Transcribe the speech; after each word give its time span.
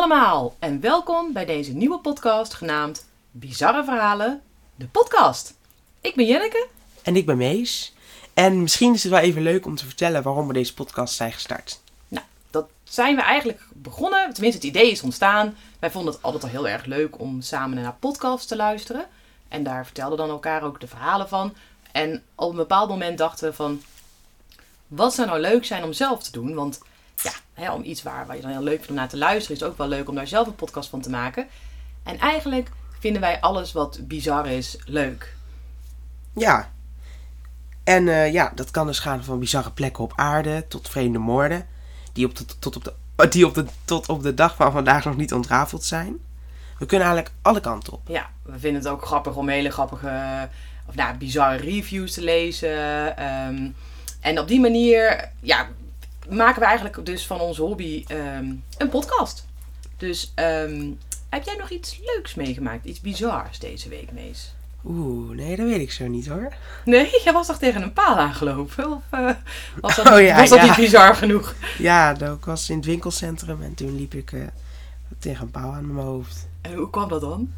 allemaal 0.00 0.56
en 0.58 0.80
welkom 0.80 1.32
bij 1.32 1.44
deze 1.44 1.72
nieuwe 1.72 1.98
podcast 1.98 2.54
genaamd 2.54 3.06
Bizarre 3.30 3.84
Verhalen, 3.84 4.42
de 4.74 4.86
podcast. 4.86 5.54
Ik 6.00 6.14
ben 6.14 6.26
Jenneke. 6.26 6.66
En 7.02 7.16
ik 7.16 7.26
ben 7.26 7.36
Mees. 7.36 7.94
En 8.34 8.62
misschien 8.62 8.94
is 8.94 9.02
het 9.02 9.12
wel 9.12 9.20
even 9.20 9.42
leuk 9.42 9.66
om 9.66 9.76
te 9.76 9.84
vertellen 9.84 10.22
waarom 10.22 10.46
we 10.46 10.52
deze 10.52 10.74
podcast 10.74 11.14
zijn 11.14 11.32
gestart. 11.32 11.80
Nou, 12.08 12.24
dat 12.50 12.68
zijn 12.84 13.16
we 13.16 13.22
eigenlijk 13.22 13.62
begonnen, 13.72 14.32
tenminste 14.32 14.66
het 14.66 14.76
idee 14.76 14.90
is 14.90 15.02
ontstaan. 15.02 15.56
Wij 15.78 15.90
vonden 15.90 16.12
het 16.12 16.22
altijd 16.22 16.42
al 16.42 16.48
heel 16.48 16.68
erg 16.68 16.84
leuk 16.84 17.18
om 17.18 17.40
samen 17.40 17.82
naar 17.82 17.96
podcasts 18.00 18.46
te 18.46 18.56
luisteren. 18.56 19.06
En 19.48 19.62
daar 19.62 19.84
vertelden 19.84 20.18
dan 20.18 20.30
elkaar 20.30 20.62
ook 20.62 20.80
de 20.80 20.86
verhalen 20.86 21.28
van. 21.28 21.54
En 21.92 22.22
op 22.34 22.50
een 22.50 22.56
bepaald 22.56 22.88
moment 22.88 23.18
dachten 23.18 23.48
we 23.48 23.54
van, 23.54 23.82
wat 24.86 25.14
zou 25.14 25.28
nou 25.28 25.40
leuk 25.40 25.64
zijn 25.64 25.84
om 25.84 25.92
zelf 25.92 26.22
te 26.22 26.32
doen? 26.32 26.54
Want 26.54 26.80
ja, 27.22 27.32
hè, 27.54 27.72
om 27.72 27.82
iets 27.84 28.02
waar, 28.02 28.26
waar 28.26 28.36
je 28.36 28.42
dan 28.42 28.50
heel 28.50 28.62
leuk 28.62 28.74
vindt 28.74 28.88
om 28.88 28.94
naar 28.94 29.08
te 29.08 29.16
luisteren, 29.16 29.56
is 29.56 29.62
het 29.62 29.70
ook 29.70 29.78
wel 29.78 29.88
leuk 29.88 30.08
om 30.08 30.14
daar 30.14 30.26
zelf 30.26 30.46
een 30.46 30.54
podcast 30.54 30.88
van 30.88 31.00
te 31.00 31.10
maken. 31.10 31.46
En 32.02 32.18
eigenlijk 32.18 32.70
vinden 32.98 33.20
wij 33.20 33.40
alles 33.40 33.72
wat 33.72 34.00
bizar 34.02 34.46
is 34.46 34.76
leuk. 34.84 35.34
Ja. 36.32 36.70
En 37.84 38.08
eh, 38.08 38.32
ja, 38.32 38.52
dat 38.54 38.70
kan 38.70 38.86
dus 38.86 38.98
gaan 38.98 39.24
van 39.24 39.38
bizarre 39.38 39.70
plekken 39.70 40.04
op 40.04 40.12
aarde 40.16 40.64
tot 40.68 40.88
vreemde 40.88 41.18
moorden. 41.18 41.66
Die 42.12 42.26
op 42.26 42.36
de, 42.36 42.44
tot, 42.58 42.76
op 42.76 42.84
de, 42.84 42.94
die 43.30 43.46
op 43.46 43.54
de, 43.54 43.64
tot 43.84 44.08
op 44.08 44.22
de 44.22 44.34
dag 44.34 44.56
van 44.56 44.72
vandaag 44.72 45.04
nog 45.04 45.16
niet 45.16 45.32
ontrafeld 45.32 45.84
zijn. 45.84 46.18
We 46.78 46.86
kunnen 46.86 47.06
eigenlijk 47.06 47.36
alle 47.42 47.60
kanten 47.60 47.92
op. 47.92 48.00
Ja, 48.08 48.30
we 48.42 48.58
vinden 48.58 48.82
het 48.82 48.90
ook 48.90 49.04
grappig 49.06 49.36
om 49.36 49.48
hele 49.48 49.70
grappige, 49.70 50.48
of 50.86 50.94
nou, 50.94 51.16
bizarre 51.16 51.56
reviews 51.56 52.12
te 52.12 52.22
lezen. 52.22 53.16
Ehm, 53.16 53.70
en 54.20 54.38
op 54.38 54.48
die 54.48 54.60
manier, 54.60 55.30
ja, 55.40 55.68
maken 56.30 56.60
we 56.60 56.66
eigenlijk 56.66 57.06
dus 57.06 57.26
van 57.26 57.40
onze 57.40 57.62
hobby 57.62 58.04
ehm, 58.06 58.52
een 58.78 58.88
podcast. 58.88 59.46
Dus 59.96 60.32
ehm, 60.34 60.90
heb 61.28 61.44
jij 61.44 61.56
nog 61.58 61.70
iets 61.70 62.00
leuks 62.04 62.34
meegemaakt? 62.34 62.84
Iets 62.84 63.00
bizars 63.00 63.58
deze 63.58 63.88
week, 63.88 64.12
Mees? 64.12 64.54
Oeh, 64.84 65.36
nee, 65.36 65.56
dat 65.56 65.66
weet 65.66 65.80
ik 65.80 65.92
zo 65.92 66.06
niet 66.06 66.26
hoor. 66.26 66.52
Nee, 66.84 67.10
jij 67.24 67.32
was 67.32 67.46
toch 67.46 67.58
tegen 67.58 67.82
een 67.82 67.92
paal 67.92 68.16
aangelopen? 68.16 68.92
Of 68.92 69.02
eh, 69.10 69.30
was 69.80 69.96
dat, 69.96 70.10
Oh 70.12 70.20
ja, 70.20 70.36
was 70.36 70.48
dat 70.48 70.58
ja. 70.58 70.64
niet 70.64 70.76
bizar 70.76 71.14
genoeg? 71.14 71.54
Ja, 71.78 72.18
ik 72.18 72.44
was 72.44 72.70
in 72.70 72.76
het 72.76 72.84
winkelcentrum 72.84 73.62
en 73.62 73.74
toen 73.74 73.96
liep 73.96 74.14
ik 74.14 74.32
eh, 74.32 74.40
tegen 75.18 75.42
een 75.42 75.50
pauw 75.50 75.72
aan 75.72 75.94
mijn 75.94 76.06
hoofd. 76.06 76.48
En 76.60 76.74
hoe 76.74 76.90
kwam 76.90 77.08
dat 77.08 77.20
dan? 77.20 77.52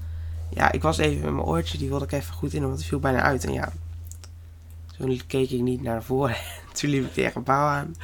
Ja, 0.50 0.72
ik 0.72 0.82
was 0.82 0.98
even 0.98 1.24
met 1.24 1.32
mijn 1.32 1.46
oortje, 1.46 1.78
die 1.78 1.88
wilde 1.88 2.04
ik 2.04 2.12
even 2.12 2.34
goed 2.34 2.52
in, 2.52 2.62
want 2.62 2.74
het 2.74 2.84
viel 2.84 2.98
bijna 2.98 3.20
uit. 3.20 3.44
En 3.44 3.52
ja, 3.52 3.72
toen 4.96 5.20
keek 5.26 5.50
ik 5.50 5.60
niet 5.60 5.82
naar 5.82 6.02
voren. 6.02 6.36
toen 6.72 6.90
liep 6.90 7.04
ik 7.04 7.12
tegen 7.12 7.36
een 7.36 7.42
pauw 7.42 7.66
aan. 7.66 7.94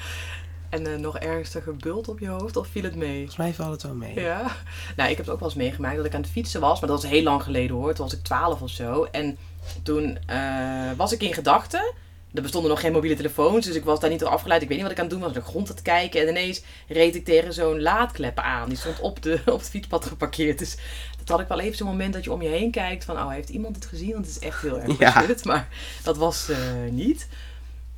En 0.68 0.86
eh, 0.86 0.98
nog 0.98 1.18
ernstige 1.18 1.72
bult 1.72 2.08
op 2.08 2.18
je 2.18 2.28
hoofd 2.28 2.56
of 2.56 2.66
viel 2.68 2.82
het 2.82 2.96
mee? 2.96 3.16
Volgens 3.16 3.36
mij 3.36 3.54
valt 3.54 3.72
het 3.72 3.82
wel 3.82 3.94
mee. 3.94 4.20
Ja. 4.20 4.56
Nou, 4.96 5.10
ik 5.10 5.16
heb 5.16 5.26
het 5.26 5.34
ook 5.34 5.40
wel 5.40 5.48
eens 5.48 5.58
meegemaakt 5.58 5.96
dat 5.96 6.04
ik 6.04 6.14
aan 6.14 6.20
het 6.20 6.30
fietsen 6.30 6.60
was. 6.60 6.80
Maar 6.80 6.88
dat 6.88 7.02
was 7.02 7.10
heel 7.10 7.22
lang 7.22 7.42
geleden 7.42 7.76
hoor. 7.76 7.94
Toen 7.94 8.04
was 8.04 8.14
ik 8.14 8.22
12 8.22 8.62
of 8.62 8.70
zo. 8.70 9.04
En 9.04 9.38
toen 9.82 10.18
eh, 10.26 10.90
was 10.96 11.12
ik 11.12 11.22
in 11.22 11.34
gedachten. 11.34 11.92
Er 12.34 12.42
bestonden 12.42 12.70
nog 12.70 12.80
geen 12.80 12.92
mobiele 12.92 13.16
telefoons. 13.16 13.66
Dus 13.66 13.74
ik 13.74 13.84
was 13.84 14.00
daar 14.00 14.10
niet 14.10 14.20
door 14.20 14.28
afgeleid. 14.28 14.62
Ik 14.62 14.68
weet 14.68 14.76
niet 14.76 14.86
wat 14.86 14.96
ik 14.96 15.02
aan 15.02 15.08
het 15.08 15.14
doen 15.14 15.22
was. 15.22 15.28
Ik 15.30 15.34
naar 15.34 15.44
de 15.44 15.50
grond 15.50 15.68
aan 15.68 15.74
het 15.74 15.84
kijken. 15.84 16.20
En 16.20 16.28
ineens 16.28 16.62
reed 16.88 17.14
ik 17.14 17.24
tegen 17.24 17.52
zo'n 17.52 17.82
laadklep 17.82 18.38
aan. 18.38 18.68
Die 18.68 18.78
stond 18.78 19.00
op, 19.00 19.22
de, 19.22 19.40
op 19.46 19.58
het 19.58 19.70
fietspad 19.70 20.04
geparkeerd. 20.04 20.58
Dus 20.58 20.76
dat 21.18 21.28
had 21.28 21.40
ik 21.40 21.48
wel 21.48 21.60
even 21.60 21.76
zo'n 21.76 21.86
moment 21.86 22.12
dat 22.12 22.24
je 22.24 22.32
om 22.32 22.42
je 22.42 22.48
heen 22.48 22.70
kijkt. 22.70 23.04
Van, 23.04 23.16
oh, 23.16 23.30
heeft 23.30 23.48
iemand 23.48 23.74
het 23.74 23.86
gezien? 23.86 24.12
Want 24.12 24.26
het 24.26 24.36
is 24.36 24.42
echt 24.42 24.62
heel 24.62 24.80
erg 24.80 24.98
Ja. 24.98 25.26
Maar 25.42 25.68
dat 26.02 26.16
was 26.16 26.48
eh, 26.48 26.58
niet. 26.90 27.28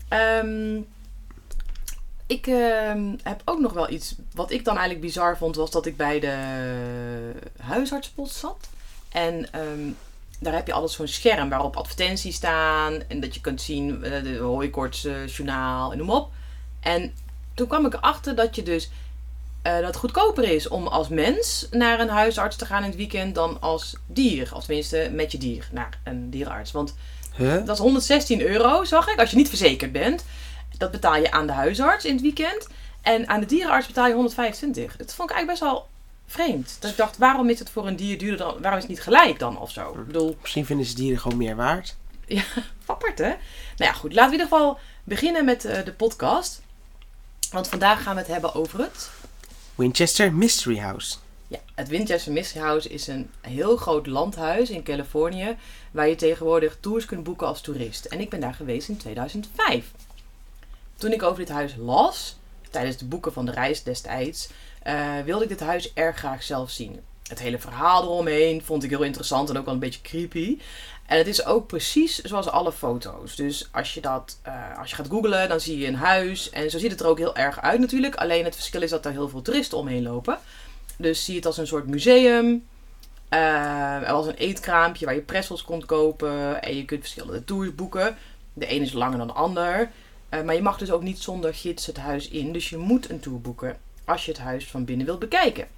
Ehm, 0.08 0.80
ik 2.30 2.46
ehm, 2.46 3.14
heb 3.22 3.42
ook 3.44 3.60
nog 3.60 3.72
wel 3.72 3.90
iets. 3.90 4.14
Wat 4.34 4.50
ik 4.50 4.64
dan 4.64 4.76
eigenlijk 4.76 5.06
bizar 5.06 5.36
vond, 5.36 5.56
was 5.56 5.70
dat 5.70 5.86
ik 5.86 5.96
bij 5.96 6.20
de 6.20 6.36
huisartspot 7.56 8.30
zat. 8.30 8.68
En 9.08 9.52
ehm, 9.52 9.90
daar 10.38 10.54
heb 10.54 10.66
je 10.66 10.72
altijd 10.72 10.92
zo'n 10.92 11.08
scherm 11.08 11.48
waarop 11.48 11.76
advertenties 11.76 12.36
staan. 12.36 13.02
En 13.08 13.20
dat 13.20 13.34
je 13.34 13.40
kunt 13.40 13.62
zien 13.62 14.04
eh, 14.04 14.22
de 14.22 14.36
hooikoorts 14.36 15.04
eh, 15.04 15.26
journaal 15.26 15.92
en 15.92 15.98
noem 15.98 16.10
op. 16.10 16.30
En 16.80 17.12
toen 17.54 17.66
kwam 17.66 17.86
ik 17.86 17.94
erachter 17.94 18.34
dat 18.34 18.56
je 18.56 18.62
dus 18.62 18.90
eh, 19.62 19.74
dat 19.74 19.84
het 19.84 19.96
goedkoper 19.96 20.44
is 20.44 20.68
om 20.68 20.86
als 20.86 21.08
mens 21.08 21.66
naar 21.70 22.00
een 22.00 22.08
huisarts 22.08 22.56
te 22.56 22.66
gaan 22.66 22.82
in 22.82 22.88
het 22.88 22.98
weekend 22.98 23.34
dan 23.34 23.60
als 23.60 23.96
dier. 24.06 24.50
Of 24.54 24.64
tenminste 24.64 25.10
met 25.12 25.32
je 25.32 25.38
dier 25.38 25.68
naar 25.72 25.98
een 26.04 26.30
dierenarts. 26.30 26.72
Want 26.72 26.94
Huh? 27.36 27.66
dat 27.66 27.76
is 27.76 27.78
116 27.78 28.40
euro, 28.40 28.84
zag 28.84 29.08
ik, 29.08 29.18
als 29.18 29.30
je 29.30 29.36
niet 29.36 29.48
verzekerd 29.48 29.92
bent. 29.92 30.24
Dat 30.80 30.90
betaal 30.90 31.16
je 31.16 31.30
aan 31.30 31.46
de 31.46 31.52
huisarts 31.52 32.04
in 32.04 32.12
het 32.12 32.22
weekend. 32.22 32.68
En 33.02 33.28
aan 33.28 33.40
de 33.40 33.46
dierenarts 33.46 33.86
betaal 33.86 34.06
je 34.06 34.14
125. 34.14 34.96
Dat 34.96 35.14
vond 35.14 35.30
ik 35.30 35.36
eigenlijk 35.36 35.46
best 35.46 35.72
wel 35.72 35.88
vreemd. 36.26 36.76
Dat 36.80 36.90
ik 36.90 36.96
dacht, 36.96 37.18
waarom 37.18 37.48
is 37.48 37.58
het 37.58 37.70
voor 37.70 37.86
een 37.86 37.96
dier 37.96 38.18
duurder 38.18 38.38
dan... 38.38 38.60
Waarom 38.60 38.78
is 38.78 38.82
het 38.82 38.92
niet 38.92 39.02
gelijk 39.02 39.38
dan 39.38 39.58
of 39.58 39.70
zo? 39.70 39.90
Ik 39.90 40.06
bedoel, 40.06 40.36
Misschien 40.40 40.66
vinden 40.66 40.86
ze 40.86 40.94
dieren 40.94 41.20
gewoon 41.20 41.38
meer 41.38 41.56
waard. 41.56 41.96
apart 42.86 43.18
hè? 43.18 43.28
Nou 43.28 43.36
ja, 43.76 43.92
goed. 43.92 44.12
Laten 44.12 44.30
we 44.30 44.36
in 44.36 44.42
ieder 44.42 44.58
geval 44.58 44.78
beginnen 45.04 45.44
met 45.44 45.64
eh, 45.64 45.84
de 45.84 45.92
podcast. 45.92 46.62
Want 47.50 47.68
vandaag 47.68 48.02
gaan 48.02 48.14
we 48.14 48.20
het 48.20 48.30
hebben 48.30 48.54
over 48.54 48.78
het... 48.78 49.10
Winchester 49.74 50.32
Mystery 50.32 50.78
House. 50.78 51.16
Ja, 51.46 51.58
het 51.74 51.88
Winchester 51.88 52.32
Mystery 52.32 52.64
House 52.64 52.88
is 52.88 53.06
een 53.06 53.30
heel 53.40 53.76
groot 53.76 54.06
landhuis 54.06 54.70
in 54.70 54.82
Californië. 54.82 55.56
Waar 55.90 56.08
je 56.08 56.14
tegenwoordig 56.14 56.76
tours 56.80 57.04
kunt 57.04 57.24
boeken 57.24 57.46
als 57.46 57.60
toerist. 57.60 58.04
En 58.04 58.20
ik 58.20 58.30
ben 58.30 58.40
daar 58.40 58.54
geweest 58.54 58.88
in 58.88 58.96
2005. 58.96 59.90
Toen 61.00 61.12
ik 61.12 61.22
over 61.22 61.38
dit 61.38 61.48
huis 61.48 61.74
las, 61.78 62.36
tijdens 62.70 62.96
de 62.96 63.04
boeken 63.04 63.32
van 63.32 63.46
de 63.46 63.52
reis 63.52 63.82
destijds, 63.82 64.48
eh, 64.82 65.18
wilde 65.24 65.42
ik 65.42 65.48
dit 65.48 65.60
huis 65.60 65.92
erg 65.94 66.16
graag 66.16 66.42
zelf 66.42 66.70
zien. 66.70 67.00
Het 67.28 67.38
hele 67.38 67.58
verhaal 67.58 68.02
eromheen 68.02 68.62
vond 68.62 68.84
ik 68.84 68.90
heel 68.90 69.02
interessant 69.02 69.50
en 69.50 69.58
ook 69.58 69.64
wel 69.64 69.74
een 69.74 69.80
beetje 69.80 70.00
creepy. 70.00 70.58
En 71.06 71.18
het 71.18 71.26
is 71.26 71.44
ook 71.44 71.66
precies 71.66 72.18
zoals 72.18 72.48
alle 72.48 72.72
foto's. 72.72 73.36
Dus 73.36 73.68
als 73.72 73.94
je, 73.94 74.00
dat, 74.00 74.38
eh, 74.42 74.78
als 74.78 74.90
je 74.90 74.96
gaat 74.96 75.08
googlen, 75.08 75.48
dan 75.48 75.60
zie 75.60 75.78
je 75.78 75.86
een 75.86 75.94
huis. 75.94 76.50
En 76.50 76.70
zo 76.70 76.78
ziet 76.78 76.90
het 76.90 77.00
er 77.00 77.06
ook 77.06 77.18
heel 77.18 77.36
erg 77.36 77.60
uit 77.60 77.80
natuurlijk. 77.80 78.14
Alleen 78.14 78.44
het 78.44 78.54
verschil 78.54 78.82
is 78.82 78.90
dat 78.90 79.04
er 79.04 79.12
heel 79.12 79.28
veel 79.28 79.42
toeristen 79.42 79.78
omheen 79.78 80.02
lopen. 80.02 80.38
Dus 80.96 81.24
zie 81.24 81.36
het 81.36 81.46
als 81.46 81.56
een 81.56 81.66
soort 81.66 81.86
museum. 81.86 82.66
Eh, 83.28 84.08
er 84.08 84.12
was 84.12 84.26
een 84.26 84.34
eetkraampje 84.34 85.04
waar 85.04 85.14
je 85.14 85.20
pretzels 85.20 85.64
kon 85.64 85.84
kopen. 85.86 86.62
En 86.62 86.76
je 86.76 86.84
kunt 86.84 87.00
verschillende 87.00 87.44
tours 87.44 87.74
boeken. 87.74 88.16
De 88.52 88.66
ene 88.66 88.84
is 88.84 88.92
langer 88.92 89.18
dan 89.18 89.26
de 89.26 89.32
ander. 89.32 89.90
Eh, 90.30 90.42
maar 90.42 90.54
je 90.54 90.62
mag 90.62 90.78
dus 90.78 90.90
ook 90.90 91.02
niet 91.02 91.18
zonder 91.18 91.54
gids 91.54 91.86
het 91.86 91.96
huis 91.96 92.28
in. 92.28 92.52
Dus 92.52 92.68
je 92.68 92.76
moet 92.76 93.10
een 93.10 93.20
tour 93.20 93.40
boeken 93.40 93.78
als 94.04 94.24
je 94.24 94.30
het 94.30 94.40
huis 94.40 94.66
van 94.66 94.84
binnen 94.84 95.06
wilt 95.06 95.18
bekijken. 95.18 95.68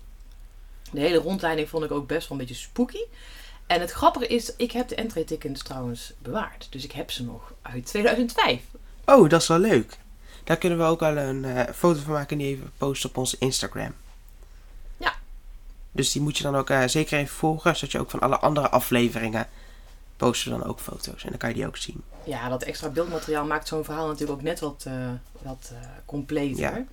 De 0.91 1.01
hele 1.01 1.19
rondleiding 1.19 1.69
vond 1.69 1.85
ik 1.85 1.91
ook 1.91 2.07
best 2.07 2.29
wel 2.29 2.39
een 2.39 2.47
beetje 2.47 2.63
spooky. 2.63 3.05
En 3.67 3.81
het 3.81 3.91
grappige 3.91 4.27
is, 4.27 4.57
ik 4.57 4.73
heb 4.73 4.89
de 4.89 4.95
entree 4.95 5.25
tickets 5.25 5.63
trouwens 5.63 6.13
bewaard. 6.19 6.67
Dus 6.71 6.85
ik 6.85 6.93
heb 6.93 7.11
ze 7.11 7.25
nog 7.25 7.53
uit 7.63 7.87
2005. 7.87 8.63
Oh, 9.05 9.29
dat 9.29 9.41
is 9.41 9.49
wel 9.49 9.59
leuk. 9.59 9.99
Daar 10.45 10.57
kunnen 10.57 10.79
we 10.79 10.85
ook 10.85 11.01
wel 11.01 11.17
een 11.17 11.45
eh, 11.45 11.75
foto 11.75 12.01
van 12.01 12.13
maken 12.13 12.39
en 12.39 12.45
die 12.45 12.55
even 12.55 12.73
posten 12.77 13.09
op 13.09 13.17
onze 13.17 13.37
Instagram. 13.39 13.95
Ja. 14.97 15.15
Dus 15.93 16.13
die 16.13 16.23
moet 16.23 16.37
je 16.37 16.43
dan 16.43 16.57
ook 16.57 16.71
eh, 16.71 16.83
zeker 16.87 17.19
even 17.19 17.35
volgen, 17.35 17.77
zodat 17.77 17.93
je 17.93 17.99
ook 17.99 18.11
van 18.11 18.21
alle 18.21 18.39
andere 18.39 18.69
afleveringen 18.69 19.49
posten 20.27 20.51
dan 20.51 20.65
ook 20.65 20.81
foto's. 20.81 21.23
En 21.23 21.29
dan 21.29 21.39
kan 21.39 21.49
je 21.49 21.55
die 21.55 21.67
ook 21.67 21.77
zien. 21.77 22.03
Ja, 22.25 22.49
dat 22.49 22.63
extra 22.63 22.89
beeldmateriaal 22.89 23.45
maakt 23.45 23.69
zo'n 23.69 23.85
verhaal 23.85 24.07
natuurlijk 24.07 24.39
ook 24.39 24.45
net 24.45 24.61
wat, 24.61 24.85
eh, 24.87 24.93
wat 25.43 25.71
eh, 25.73 25.89
completer. 26.05 26.61
Ja. 26.61 26.85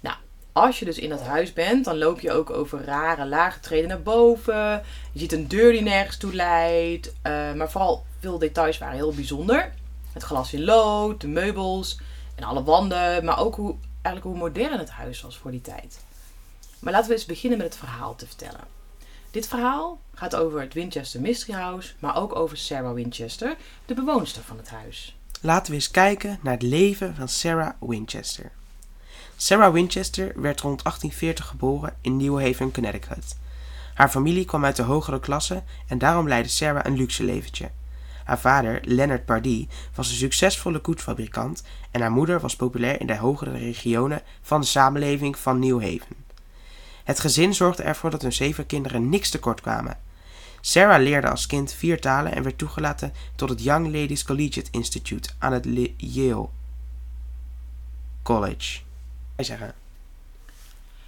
Nou, 0.00 0.16
als 0.52 0.78
je 0.78 0.84
dus 0.84 0.98
in 0.98 1.08
dat 1.08 1.22
huis 1.22 1.52
bent, 1.52 1.84
dan 1.84 1.98
loop 1.98 2.20
je 2.20 2.32
ook 2.32 2.50
over 2.50 2.84
rare 2.84 3.26
lage 3.26 3.60
treden 3.60 3.88
naar 3.88 4.02
boven. 4.02 4.82
Je 5.12 5.18
ziet 5.18 5.32
een 5.32 5.48
deur 5.48 5.72
die 5.72 5.82
nergens 5.82 6.16
toe 6.16 6.34
leidt. 6.34 7.12
eh, 7.22 7.52
maar 7.52 7.70
vooral 7.70 8.04
veel 8.20 8.38
details 8.38 8.78
waren 8.78 8.94
heel 8.96 9.14
bijzonder. 9.14 9.72
Het 10.12 10.22
glas 10.22 10.52
in 10.52 10.64
lood, 10.64 11.20
de 11.20 11.28
meubels 11.28 11.98
en 12.34 12.44
alle 12.44 12.62
wanden. 12.62 13.24
Maar 13.24 13.38
ook 13.38 13.54
hoe, 13.54 13.74
eigenlijk 14.02 14.24
hoe 14.36 14.48
modern 14.48 14.78
het 14.78 14.90
huis 14.90 15.20
was 15.20 15.38
voor 15.38 15.50
die 15.50 15.60
tijd. 15.60 16.00
Maar 16.78 16.92
laten 16.92 17.08
we 17.08 17.14
eens 17.14 17.24
beginnen 17.26 17.58
met 17.58 17.66
het 17.66 17.76
verhaal 17.76 18.14
te 18.14 18.26
vertellen. 18.26 18.60
Dit 19.32 19.48
verhaal 19.48 20.00
gaat 20.14 20.36
over 20.36 20.60
het 20.60 20.74
Winchester 20.74 21.20
Mystery 21.20 21.58
House, 21.58 21.92
maar 21.98 22.16
ook 22.16 22.36
over 22.36 22.56
Sarah 22.56 22.94
Winchester, 22.94 23.56
de 23.86 23.94
bewoonster 23.94 24.42
van 24.42 24.56
het 24.56 24.70
huis. 24.70 25.16
Laten 25.40 25.70
we 25.70 25.74
eens 25.74 25.90
kijken 25.90 26.38
naar 26.42 26.52
het 26.52 26.62
leven 26.62 27.14
van 27.14 27.28
Sarah 27.28 27.72
Winchester. 27.80 28.52
Sarah 29.36 29.72
Winchester 29.72 30.26
werd 30.26 30.60
rond 30.60 30.82
1840 30.82 31.46
geboren 31.46 31.96
in 32.00 32.16
New 32.16 32.40
Haven, 32.40 32.72
Connecticut. 32.72 33.36
Haar 33.94 34.08
familie 34.08 34.44
kwam 34.44 34.64
uit 34.64 34.76
de 34.76 34.82
hogere 34.82 35.20
klasse 35.20 35.62
en 35.88 35.98
daarom 35.98 36.28
leidde 36.28 36.50
Sarah 36.50 36.84
een 36.84 36.96
luxe 36.96 37.24
leventje. 37.24 37.70
Haar 38.24 38.40
vader, 38.40 38.80
Leonard 38.84 39.24
Pardee, 39.24 39.68
was 39.94 40.08
een 40.08 40.16
succesvolle 40.16 40.78
koetsfabrikant 40.78 41.62
en 41.90 42.00
haar 42.00 42.12
moeder 42.12 42.40
was 42.40 42.56
populair 42.56 43.00
in 43.00 43.06
de 43.06 43.16
hogere 43.16 43.58
regionen 43.58 44.22
van 44.42 44.60
de 44.60 44.66
samenleving 44.66 45.38
van 45.38 45.58
New 45.58 45.80
Haven. 45.80 46.22
Het 47.04 47.20
gezin 47.20 47.54
zorgde 47.54 47.82
ervoor 47.82 48.10
dat 48.10 48.22
hun 48.22 48.32
zeven 48.32 48.66
kinderen 48.66 49.08
niks 49.08 49.30
tekort 49.30 49.60
kwamen. 49.60 49.98
Sarah 50.60 51.02
leerde 51.02 51.30
als 51.30 51.46
kind 51.46 51.72
vier 51.72 52.00
talen 52.00 52.32
en 52.34 52.42
werd 52.42 52.58
toegelaten 52.58 53.12
tot 53.36 53.48
het 53.48 53.62
Young 53.62 53.86
Ladies 53.86 54.24
Collegiate 54.24 54.70
Institute 54.70 55.30
aan 55.38 55.52
het 55.52 55.64
Le- 55.64 55.94
Yale 55.96 56.48
College. 58.22 58.80
Zeggen, 59.36 59.74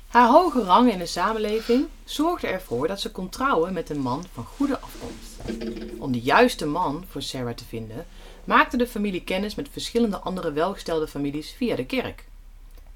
Haar 0.08 0.28
hoge 0.28 0.62
rang 0.62 0.92
in 0.92 0.98
de 0.98 1.06
samenleving 1.06 1.86
zorgde 2.04 2.46
ervoor 2.46 2.88
dat 2.88 3.00
ze 3.00 3.10
kon 3.10 3.28
trouwen 3.28 3.72
met 3.72 3.90
een 3.90 4.00
man 4.00 4.24
van 4.32 4.44
goede 4.44 4.78
afkomst. 4.80 5.60
Om 5.98 6.12
de 6.12 6.20
juiste 6.20 6.66
man 6.66 7.04
voor 7.10 7.22
Sarah 7.22 7.54
te 7.54 7.64
vinden, 7.64 8.06
maakte 8.44 8.76
de 8.76 8.86
familie 8.86 9.22
kennis 9.24 9.54
met 9.54 9.68
verschillende 9.72 10.18
andere 10.18 10.52
welgestelde 10.52 11.08
families 11.08 11.54
via 11.56 11.76
de 11.76 11.86
kerk. 11.86 12.24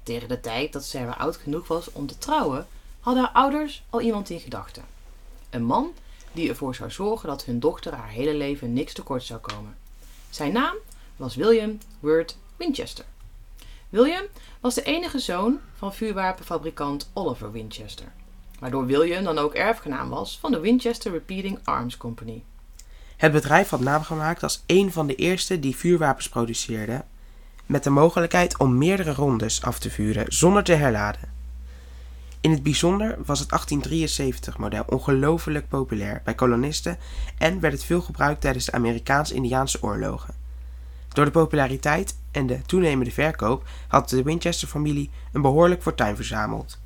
Tegen 0.03 0.27
de 0.27 0.39
tijd 0.39 0.73
dat 0.73 0.85
Sarah 0.85 1.19
oud 1.19 1.37
genoeg 1.37 1.67
was 1.67 1.91
om 1.91 2.07
te 2.07 2.17
trouwen, 2.17 2.67
hadden 3.09 3.29
haar 3.33 3.43
ouders 3.43 3.83
al 3.89 4.01
iemand 4.01 4.29
in 4.29 4.39
gedachten. 4.39 4.83
Een 5.49 5.63
man 5.63 5.93
die 6.31 6.49
ervoor 6.49 6.75
zou 6.75 6.91
zorgen 6.91 7.29
dat 7.29 7.45
hun 7.45 7.59
dochter 7.59 7.93
haar 7.93 8.09
hele 8.09 8.33
leven 8.33 8.73
niks 8.73 8.93
tekort 8.93 9.23
zou 9.23 9.39
komen. 9.39 9.77
Zijn 10.29 10.53
naam 10.53 10.75
was 11.15 11.35
William 11.35 11.77
Word 11.99 12.37
Winchester. 12.57 13.05
William 13.89 14.23
was 14.59 14.75
de 14.75 14.83
enige 14.83 15.19
zoon 15.19 15.59
van 15.77 15.93
vuurwapenfabrikant 15.93 17.09
Oliver 17.13 17.51
Winchester, 17.51 18.11
waardoor 18.59 18.85
William 18.85 19.23
dan 19.23 19.37
ook 19.37 19.53
erfgenaam 19.53 20.09
was 20.09 20.37
van 20.39 20.51
de 20.51 20.59
Winchester 20.59 21.11
Repeating 21.11 21.59
Arms 21.63 21.97
Company. 21.97 22.43
Het 23.17 23.31
bedrijf 23.31 23.69
had 23.69 23.79
naam 23.79 24.03
gemaakt 24.03 24.43
als 24.43 24.63
een 24.65 24.91
van 24.91 25.07
de 25.07 25.15
eerste 25.15 25.59
die 25.59 25.75
vuurwapens 25.75 26.29
produceerde, 26.29 27.03
met 27.65 27.83
de 27.83 27.89
mogelijkheid 27.89 28.57
om 28.57 28.77
meerdere 28.77 29.13
rondes 29.13 29.61
af 29.61 29.79
te 29.79 29.91
vuren 29.91 30.25
zonder 30.33 30.63
te 30.63 30.73
herladen. 30.73 31.38
In 32.41 32.51
het 32.51 32.63
bijzonder 32.63 33.17
was 33.25 33.39
het 33.39 33.49
1873-model 33.49 34.83
ongelooflijk 34.87 35.67
populair 35.67 36.21
bij 36.23 36.35
kolonisten 36.35 36.97
en 37.37 37.59
werd 37.59 37.73
het 37.73 37.83
veel 37.83 38.01
gebruikt 38.01 38.41
tijdens 38.41 38.65
de 38.65 38.71
Amerikaans-Indiaanse 38.71 39.83
oorlogen. 39.83 40.33
Door 41.09 41.25
de 41.25 41.31
populariteit 41.31 42.15
en 42.31 42.47
de 42.47 42.61
toenemende 42.61 43.11
verkoop 43.11 43.67
had 43.87 44.09
de 44.09 44.23
Winchester-familie 44.23 45.09
een 45.31 45.41
behoorlijk 45.41 45.81
fortuin 45.81 46.15
verzameld. 46.15 46.79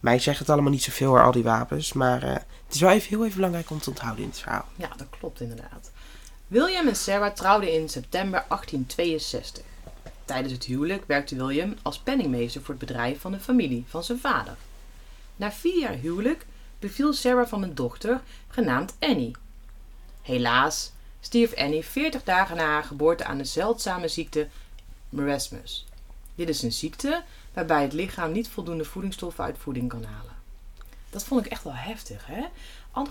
Mij 0.00 0.18
zegt 0.18 0.38
het 0.38 0.50
allemaal 0.50 0.70
niet 0.70 0.82
zoveel 0.82 1.08
hoor, 1.08 1.24
al 1.24 1.32
die 1.32 1.42
wapens, 1.42 1.92
maar 1.92 2.24
uh, 2.24 2.32
het 2.32 2.74
is 2.74 2.80
wel 2.80 2.90
heel 2.90 3.24
even 3.24 3.36
belangrijk 3.36 3.70
om 3.70 3.80
te 3.80 3.90
onthouden 3.90 4.22
in 4.22 4.28
het 4.28 4.38
verhaal. 4.38 4.64
Ja, 4.76 4.88
dat 4.96 5.06
klopt 5.18 5.40
inderdaad. 5.40 5.90
William 6.46 6.88
en 6.88 6.96
Sarah 6.96 7.34
trouwden 7.34 7.72
in 7.72 7.88
september 7.88 8.44
1862. 8.48 9.64
Tijdens 10.24 10.52
het 10.52 10.64
huwelijk 10.64 11.04
werkte 11.06 11.36
William 11.36 11.74
als 11.82 11.98
penningmeester 11.98 12.60
voor 12.62 12.74
het 12.74 12.86
bedrijf 12.86 13.20
van 13.20 13.32
de 13.32 13.40
familie 13.40 13.84
van 13.88 14.04
zijn 14.04 14.18
vader. 14.18 14.56
Na 15.38 15.52
vier 15.52 15.78
jaar 15.78 15.94
huwelijk 15.94 16.46
beviel 16.78 17.12
Sarah 17.12 17.48
van 17.48 17.62
een 17.62 17.74
dochter 17.74 18.20
genaamd 18.48 18.96
Annie. 18.98 19.36
Helaas 20.22 20.92
stierf 21.20 21.54
Annie 21.54 21.84
40 21.84 22.24
dagen 22.24 22.56
na 22.56 22.64
haar 22.64 22.84
geboorte 22.84 23.24
aan 23.24 23.38
de 23.38 23.44
zeldzame 23.44 24.08
ziekte 24.08 24.48
marasmus. 25.08 25.86
Dit 26.34 26.48
is 26.48 26.62
een 26.62 26.72
ziekte 26.72 27.22
waarbij 27.52 27.82
het 27.82 27.92
lichaam 27.92 28.32
niet 28.32 28.48
voldoende 28.48 28.84
voedingsstoffen 28.84 29.44
uit 29.44 29.58
voeding 29.58 29.88
kan 29.88 30.04
halen. 30.04 30.32
Dat 31.10 31.24
vond 31.24 31.46
ik 31.46 31.52
echt 31.52 31.64
wel 31.64 31.74
heftig, 31.74 32.26
hè? 32.26 32.44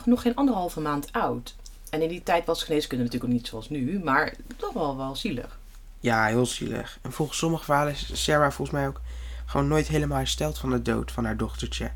Nog 0.05 0.21
geen 0.21 0.35
anderhalve 0.35 0.79
maand 0.79 1.11
oud. 1.11 1.55
En 1.89 2.01
in 2.01 2.09
die 2.09 2.23
tijd 2.23 2.45
was 2.45 2.63
geneeskunde 2.63 3.03
natuurlijk 3.03 3.31
ook 3.31 3.37
niet 3.37 3.47
zoals 3.47 3.69
nu, 3.69 3.99
maar 4.03 4.33
toch 4.57 4.73
wel 4.73 4.97
wel 4.97 5.15
zielig. 5.15 5.59
Ja, 5.99 6.25
heel 6.25 6.45
zielig. 6.45 6.99
En 7.01 7.11
volgens 7.11 7.37
sommige 7.37 7.63
verhalen 7.63 7.93
is 7.93 8.23
Sarah 8.23 8.51
volgens 8.51 8.77
mij 8.77 8.87
ook 8.87 9.01
gewoon 9.45 9.67
nooit 9.67 9.87
helemaal 9.87 10.17
hersteld 10.17 10.57
van 10.57 10.69
de 10.69 10.81
dood 10.81 11.11
van 11.11 11.25
haar 11.25 11.37
dochtertje. 11.37 11.91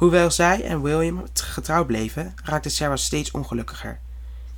Hoewel 0.00 0.30
zij 0.30 0.64
en 0.64 0.82
William 0.82 1.24
getrouwd 1.32 1.86
bleven, 1.86 2.34
raakte 2.44 2.68
Sarah 2.68 2.96
steeds 2.96 3.30
ongelukkiger. 3.30 4.00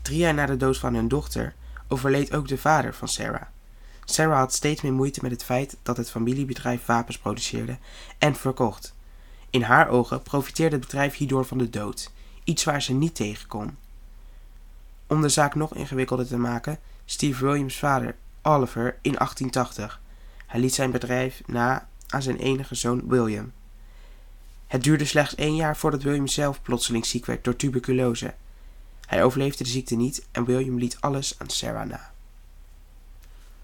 Drie 0.02 0.18
jaar 0.18 0.34
na 0.34 0.46
de 0.46 0.56
dood 0.56 0.78
van 0.78 0.94
hun 0.94 1.08
dochter 1.08 1.54
overleed 1.88 2.34
ook 2.34 2.48
de 2.48 2.58
vader 2.58 2.94
van 2.94 3.08
Sarah. 3.08 3.42
Sarah 4.04 4.36
had 4.36 4.52
steeds 4.52 4.80
meer 4.82 4.92
moeite 4.92 5.18
met 5.22 5.30
het 5.30 5.44
feit 5.44 5.76
dat 5.82 5.96
het 5.96 6.10
familiebedrijf 6.10 6.86
wapens 6.86 7.18
produceerde 7.18 7.78
en 8.18 8.34
verkocht. 8.34 8.94
In 9.50 9.62
haar 9.62 9.88
ogen 9.88 10.22
profiteerde 10.22 10.76
het 10.76 10.84
bedrijf 10.84 11.14
hierdoor 11.14 11.44
van 11.44 11.58
de 11.58 11.70
dood, 11.70 12.10
iets 12.44 12.64
waar 12.64 12.82
ze 12.82 12.92
niet 12.92 13.14
tegen 13.14 13.48
kon. 13.48 13.76
Om 15.06 15.20
de 15.20 15.28
zaak 15.28 15.54
nog 15.54 15.74
ingewikkelder 15.74 16.26
te 16.26 16.38
maken, 16.38 16.78
stierf 17.04 17.38
Williams 17.38 17.78
vader 17.78 18.16
Oliver 18.42 18.98
in 19.00 19.12
1880. 19.12 20.00
Hij 20.46 20.60
liet 20.60 20.74
zijn 20.74 20.90
bedrijf 20.90 21.42
na 21.46 21.88
aan 22.08 22.22
zijn 22.22 22.36
enige 22.36 22.74
zoon 22.74 23.08
William. 23.08 23.52
Het 24.72 24.82
duurde 24.82 25.04
slechts 25.04 25.34
één 25.34 25.54
jaar 25.54 25.76
voordat 25.76 26.02
William 26.02 26.26
zelf 26.26 26.62
plotseling 26.62 27.06
ziek 27.06 27.26
werd 27.26 27.44
door 27.44 27.56
tuberculose. 27.56 28.34
Hij 29.06 29.24
overleefde 29.24 29.64
de 29.64 29.70
ziekte 29.70 29.94
niet 29.94 30.26
en 30.30 30.44
William 30.44 30.78
liet 30.78 30.96
alles 31.00 31.34
aan 31.38 31.48
Sarah 31.48 31.88
na. 31.88 32.10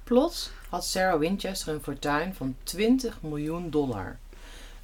Plots 0.04 0.50
had 0.68 0.86
Sarah 0.86 1.18
Winchester 1.18 1.74
een 1.74 1.82
fortuin 1.82 2.34
van 2.34 2.56
20 2.62 3.22
miljoen 3.22 3.70
dollar. 3.70 4.18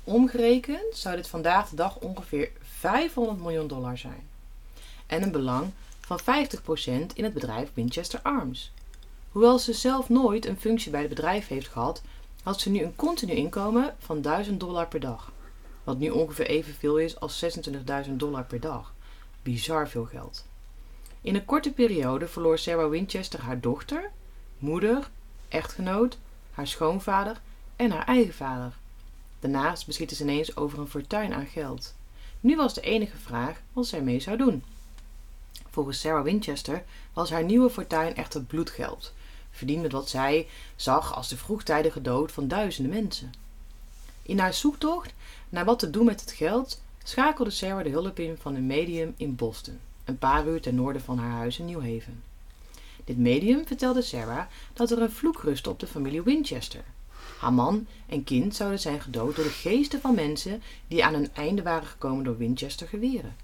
Omgerekend 0.05 0.97
zou 0.97 1.17
dit 1.17 1.29
vandaag 1.29 1.69
de 1.69 1.77
dag 1.77 1.97
ongeveer 1.97 2.51
500 2.79 3.41
miljoen 3.41 3.67
dollar 3.67 3.99
zijn. 3.99 4.29
En 5.07 5.23
een 5.23 5.33
belang 5.33 5.71
van 6.01 6.21
50% 6.21 6.23
in 7.15 7.25
het 7.25 7.35
bedrijf 7.35 7.71
Winchester 7.75 8.21
Arms. 8.23 8.73
Hoewel 9.31 9.59
ze 9.59 9.73
zelf 9.73 10.09
nooit 10.09 10.47
een 10.47 10.61
functie 10.61 10.91
bij 10.91 11.01
het 11.01 11.09
bedrijf 11.09 11.49
heeft 11.49 11.69
gehad, 11.69 12.03
had 12.43 12.61
ze 12.61 12.71
nu 12.71 12.83
een 12.83 12.97
continu 12.97 13.33
inkomen 13.33 13.95
van 13.99 14.23
1000 14.23 14.61
dollar 14.61 14.87
per 14.87 15.01
dag. 15.01 15.33
Wat 15.85 15.99
nu 15.99 16.11
ongeveer 16.11 16.47
evenveel 16.47 16.99
is 16.99 17.21
als 17.21 17.45
26.000 18.07 18.13
dollar 18.13 18.45
per 18.45 18.61
dag. 18.61 18.95
Bizar 19.43 19.89
veel 19.89 20.05
geld. 20.05 20.45
In 21.21 21.35
een 21.35 21.45
korte 21.45 21.73
periode 21.73 22.29
verloor 22.29 22.59
Sarah 22.59 22.91
Winchester 22.91 23.41
haar 23.41 23.61
dochter, 23.61 24.11
moeder, 24.59 25.11
echtgenoot, 25.49 26.19
haar 26.51 26.67
schoonvader 26.67 27.41
en 27.77 27.91
haar 27.91 28.05
eigen 28.07 28.35
vader. 28.35 28.73
Daarnaast 29.41 29.87
beschikte 29.87 30.15
ze 30.15 30.23
ineens 30.23 30.57
over 30.57 30.79
een 30.79 30.89
fortuin 30.89 31.35
aan 31.35 31.47
geld. 31.47 31.95
Nu 32.41 32.57
was 32.57 32.75
de 32.75 32.81
enige 32.81 33.17
vraag 33.17 33.61
wat 33.73 33.87
zij 33.87 34.01
mee 34.01 34.21
zou 34.21 34.37
doen. 34.37 34.65
Volgens 35.71 36.01
Sarah 36.01 36.25
Winchester 36.25 36.85
was 37.13 37.31
haar 37.31 37.45
nieuwe 37.45 37.71
fortuin 37.71 38.17
echter 38.17 38.43
bloedgeld, 38.43 39.13
verdiend 39.51 39.83
met 39.83 39.93
wat 39.93 40.09
zij 40.09 40.49
zag 40.77 41.15
als 41.15 41.29
de 41.29 41.37
vroegtijdige 41.37 42.03
dood 42.03 42.33
van 42.33 42.49
duizenden 42.49 42.93
mensen. 42.93 43.33
In 44.23 44.39
haar 44.39 44.55
zoektocht 44.55 45.15
naar 45.55 45.65
wat 45.65 45.79
te 45.79 45.91
doen 45.91 46.05
met 46.05 46.21
het 46.21 46.33
geld 46.33 46.83
schakelde 47.05 47.51
Sarah 47.51 47.85
de 47.85 47.91
hulp 47.91 48.19
in 48.19 48.37
van 48.41 48.55
een 48.55 48.67
medium 48.67 49.15
in 49.17 49.37
Boston, 49.37 49.79
een 50.05 50.19
paar 50.19 50.47
uur 50.47 50.61
ten 50.61 50.75
noorden 50.75 51.03
van 51.03 51.19
haar 51.19 51.31
huis 51.31 51.59
in 51.59 51.65
New 51.65 51.81
Haven. 51.81 52.23
Dit 53.05 53.19
medium 53.19 53.67
vertelde 53.67 54.03
Sarah 54.03 54.47
dat 54.73 54.91
er 54.91 55.03
een 55.03 55.11
vloek 55.11 55.43
rustte 55.43 55.71
op 55.71 55.81
de 55.81 55.87
familie 55.87 56.23
Winchester. 56.23 56.85
Haar 57.39 57.53
man 57.53 57.87
en 58.07 58.25
kind 58.25 58.55
zouden 58.55 58.81
zijn 58.81 59.01
gedood 59.01 59.37
door 59.37 59.45
de 59.45 59.51
geesten 59.51 60.01
van 60.01 60.15
mensen 60.15 60.63
die 60.89 61.05
aan 61.05 61.15
hun 61.15 61.35
einde 61.35 61.63
waren 61.63 61.89
gekomen 61.89 62.25
door 62.25 62.39
Winchester 62.39 62.89
geweren. 62.89 63.37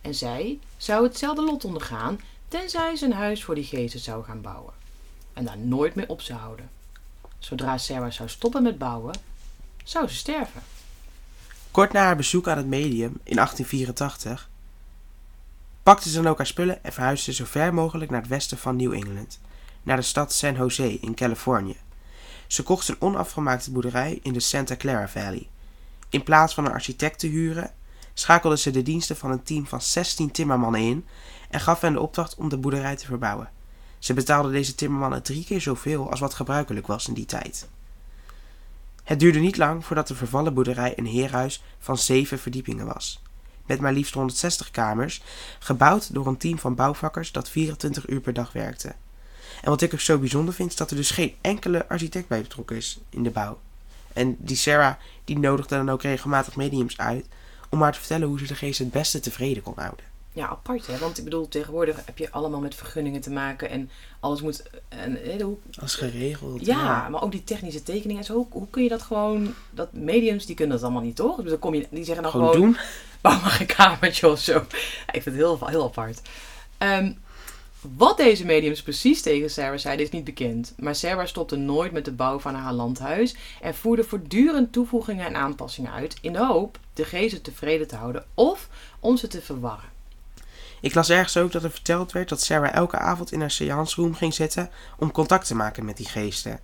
En 0.00 0.14
zij 0.14 0.58
zou 0.76 1.04
hetzelfde 1.04 1.44
lot 1.44 1.64
ondergaan 1.64 2.20
tenzij 2.48 2.96
ze 2.96 3.04
een 3.04 3.12
huis 3.12 3.44
voor 3.44 3.54
die 3.54 3.64
geesten 3.64 4.00
zou 4.00 4.24
gaan 4.24 4.40
bouwen. 4.40 4.74
En 5.32 5.44
daar 5.44 5.58
nooit 5.58 5.94
meer 5.94 6.08
op 6.08 6.20
zou 6.20 6.38
houden. 6.38 6.70
Zodra 7.38 7.78
Sarah 7.78 8.12
zou 8.12 8.28
stoppen 8.28 8.62
met 8.62 8.78
bouwen, 8.78 9.14
zou 9.84 10.08
ze 10.08 10.14
sterven. 10.14 10.62
Kort 11.74 11.92
na 11.92 12.00
haar 12.00 12.16
bezoek 12.16 12.48
aan 12.48 12.56
het 12.56 12.66
medium 12.66 13.20
in 13.22 13.36
1884 13.36 14.50
pakte 15.82 16.08
ze 16.08 16.22
dan 16.22 16.26
ook 16.26 16.36
haar 16.36 16.46
spullen 16.46 16.84
en 16.84 16.92
verhuisde 16.92 17.32
zo 17.32 17.44
ver 17.44 17.74
mogelijk 17.74 18.10
naar 18.10 18.20
het 18.20 18.30
westen 18.30 18.58
van 18.58 18.76
New 18.76 18.92
England, 18.92 19.40
naar 19.82 19.96
de 19.96 20.02
stad 20.02 20.32
San 20.32 20.54
Jose 20.54 20.98
in 21.00 21.14
Californië. 21.14 21.76
Ze 22.46 22.62
kocht 22.62 22.88
een 22.88 23.00
onafgemaakte 23.00 23.70
boerderij 23.70 24.18
in 24.22 24.32
de 24.32 24.40
Santa 24.40 24.76
Clara 24.76 25.08
Valley. 25.08 25.48
In 26.08 26.22
plaats 26.22 26.54
van 26.54 26.64
een 26.64 26.72
architect 26.72 27.18
te 27.18 27.26
huren, 27.26 27.70
schakelde 28.12 28.56
ze 28.56 28.70
de 28.70 28.82
diensten 28.82 29.16
van 29.16 29.30
een 29.30 29.42
team 29.42 29.66
van 29.66 29.80
16 29.80 30.30
timmermannen 30.30 30.80
in 30.80 31.06
en 31.50 31.60
gaf 31.60 31.80
hen 31.80 31.92
de 31.92 32.00
opdracht 32.00 32.34
om 32.34 32.48
de 32.48 32.58
boerderij 32.58 32.96
te 32.96 33.06
verbouwen. 33.06 33.50
Ze 33.98 34.14
betaalde 34.14 34.50
deze 34.50 34.74
timmermannen 34.74 35.22
drie 35.22 35.44
keer 35.44 35.60
zoveel 35.60 36.10
als 36.10 36.20
wat 36.20 36.34
gebruikelijk 36.34 36.86
was 36.86 37.08
in 37.08 37.14
die 37.14 37.26
tijd. 37.26 37.68
Het 39.04 39.20
duurde 39.20 39.38
niet 39.38 39.56
lang 39.56 39.84
voordat 39.84 40.08
de 40.08 40.14
vervallen 40.14 40.54
boerderij 40.54 40.92
een 40.96 41.06
heerhuis 41.06 41.62
van 41.78 41.98
zeven 41.98 42.38
verdiepingen 42.38 42.86
was. 42.86 43.22
Met 43.66 43.80
maar 43.80 43.92
liefst 43.92 44.14
160 44.14 44.70
kamers, 44.70 45.22
gebouwd 45.58 46.14
door 46.14 46.26
een 46.26 46.36
team 46.36 46.58
van 46.58 46.74
bouwvakkers 46.74 47.32
dat 47.32 47.50
24 47.50 48.08
uur 48.08 48.20
per 48.20 48.32
dag 48.32 48.52
werkte. 48.52 48.94
En 49.62 49.70
wat 49.70 49.82
ik 49.82 49.92
ook 49.92 50.00
zo 50.00 50.18
bijzonder 50.18 50.54
vind, 50.54 50.70
is 50.70 50.76
dat 50.76 50.90
er 50.90 50.96
dus 50.96 51.10
geen 51.10 51.34
enkele 51.40 51.88
architect 51.88 52.28
bij 52.28 52.42
betrokken 52.42 52.76
is 52.76 53.00
in 53.10 53.22
de 53.22 53.30
bouw. 53.30 53.58
En 54.12 54.36
die 54.38 54.56
Sarah, 54.56 54.94
die 55.24 55.38
nodigde 55.38 55.76
dan 55.76 55.90
ook 55.90 56.02
regelmatig 56.02 56.56
mediums 56.56 56.98
uit 56.98 57.26
om 57.68 57.82
haar 57.82 57.92
te 57.92 57.98
vertellen 57.98 58.28
hoe 58.28 58.38
ze 58.38 58.46
de 58.46 58.54
geest 58.54 58.78
het 58.78 58.90
beste 58.90 59.20
tevreden 59.20 59.62
kon 59.62 59.74
houden. 59.76 60.13
Ja, 60.34 60.48
apart 60.48 60.86
hè. 60.86 60.98
Want 60.98 61.18
ik 61.18 61.24
bedoel, 61.24 61.48
tegenwoordig 61.48 62.02
heb 62.04 62.18
je 62.18 62.30
allemaal 62.30 62.60
met 62.60 62.74
vergunningen 62.74 63.20
te 63.20 63.30
maken 63.30 63.70
en 63.70 63.90
alles 64.20 64.40
moet. 64.42 64.62
En, 64.88 65.22
eh, 65.24 65.42
hoe, 65.42 65.56
Als 65.80 65.94
geregeld. 65.94 66.66
ja, 66.66 67.08
maar 67.08 67.22
ook 67.22 67.30
die 67.32 67.44
technische 67.44 67.82
tekeningen 67.82 68.16
en 68.16 68.24
zo. 68.24 68.34
Hoe, 68.34 68.46
hoe 68.50 68.68
kun 68.70 68.82
je 68.82 68.88
dat 68.88 69.02
gewoon. 69.02 69.54
Dat 69.70 69.92
mediums 69.92 70.46
die 70.46 70.54
kunnen 70.54 70.74
dat 70.76 70.84
allemaal 70.84 71.02
niet, 71.02 71.16
toch? 71.16 71.36
Dus 71.40 71.50
dan 71.50 71.58
kom 71.58 71.74
je, 71.74 71.86
die 71.90 72.04
zeggen 72.04 72.22
dan 72.22 72.32
Gewoon 72.32 72.52
gewoon. 72.52 72.66
doen. 72.66 72.76
Bouw 73.22 73.40
maar 73.40 73.56
een 73.60 73.66
kamertje 73.66 74.28
of 74.30 74.38
zo. 74.40 74.56
Ik 74.58 75.22
vind 75.22 75.24
het 75.24 75.34
heel, 75.34 75.58
heel 75.66 75.84
apart. 75.84 76.20
Ehm, 76.78 77.12
Wat 77.96 78.16
deze 78.16 78.44
mediums 78.44 78.82
precies 78.82 79.22
tegen 79.22 79.50
Sarah 79.50 79.78
zeiden 79.78 80.04
is 80.06 80.12
niet 80.12 80.24
bekend. 80.24 80.74
Maar 80.78 80.94
Sarah 80.94 81.26
stopte 81.26 81.56
nooit 81.56 81.92
met 81.92 82.04
de 82.04 82.12
bouw 82.12 82.38
van 82.38 82.54
haar 82.54 82.72
landhuis 82.72 83.34
en 83.60 83.74
voerde 83.74 84.04
voortdurend 84.04 84.72
toevoegingen 84.72 85.26
en 85.26 85.36
aanpassingen 85.36 85.92
uit 85.92 86.16
in 86.20 86.32
de 86.32 86.44
hoop 86.44 86.78
de 86.94 87.04
geesten 87.04 87.42
tevreden 87.42 87.86
te 87.88 87.96
houden 87.96 88.24
of 88.34 88.68
om 89.00 89.16
ze 89.16 89.26
te 89.26 89.42
verwarren. 89.42 89.92
Ik 90.84 90.94
las 90.94 91.10
ergens 91.10 91.36
ook 91.36 91.52
dat 91.52 91.64
er 91.64 91.70
verteld 91.70 92.12
werd 92.12 92.28
dat 92.28 92.40
Sarah 92.40 92.74
elke 92.74 92.98
avond 92.98 93.32
in 93.32 93.40
haar 93.40 93.50
seance 93.50 94.00
room 94.00 94.14
ging 94.14 94.34
zitten 94.34 94.70
om 94.98 95.12
contact 95.12 95.46
te 95.46 95.54
maken 95.54 95.84
met 95.84 95.96
die 95.96 96.06
geesten. 96.06 96.60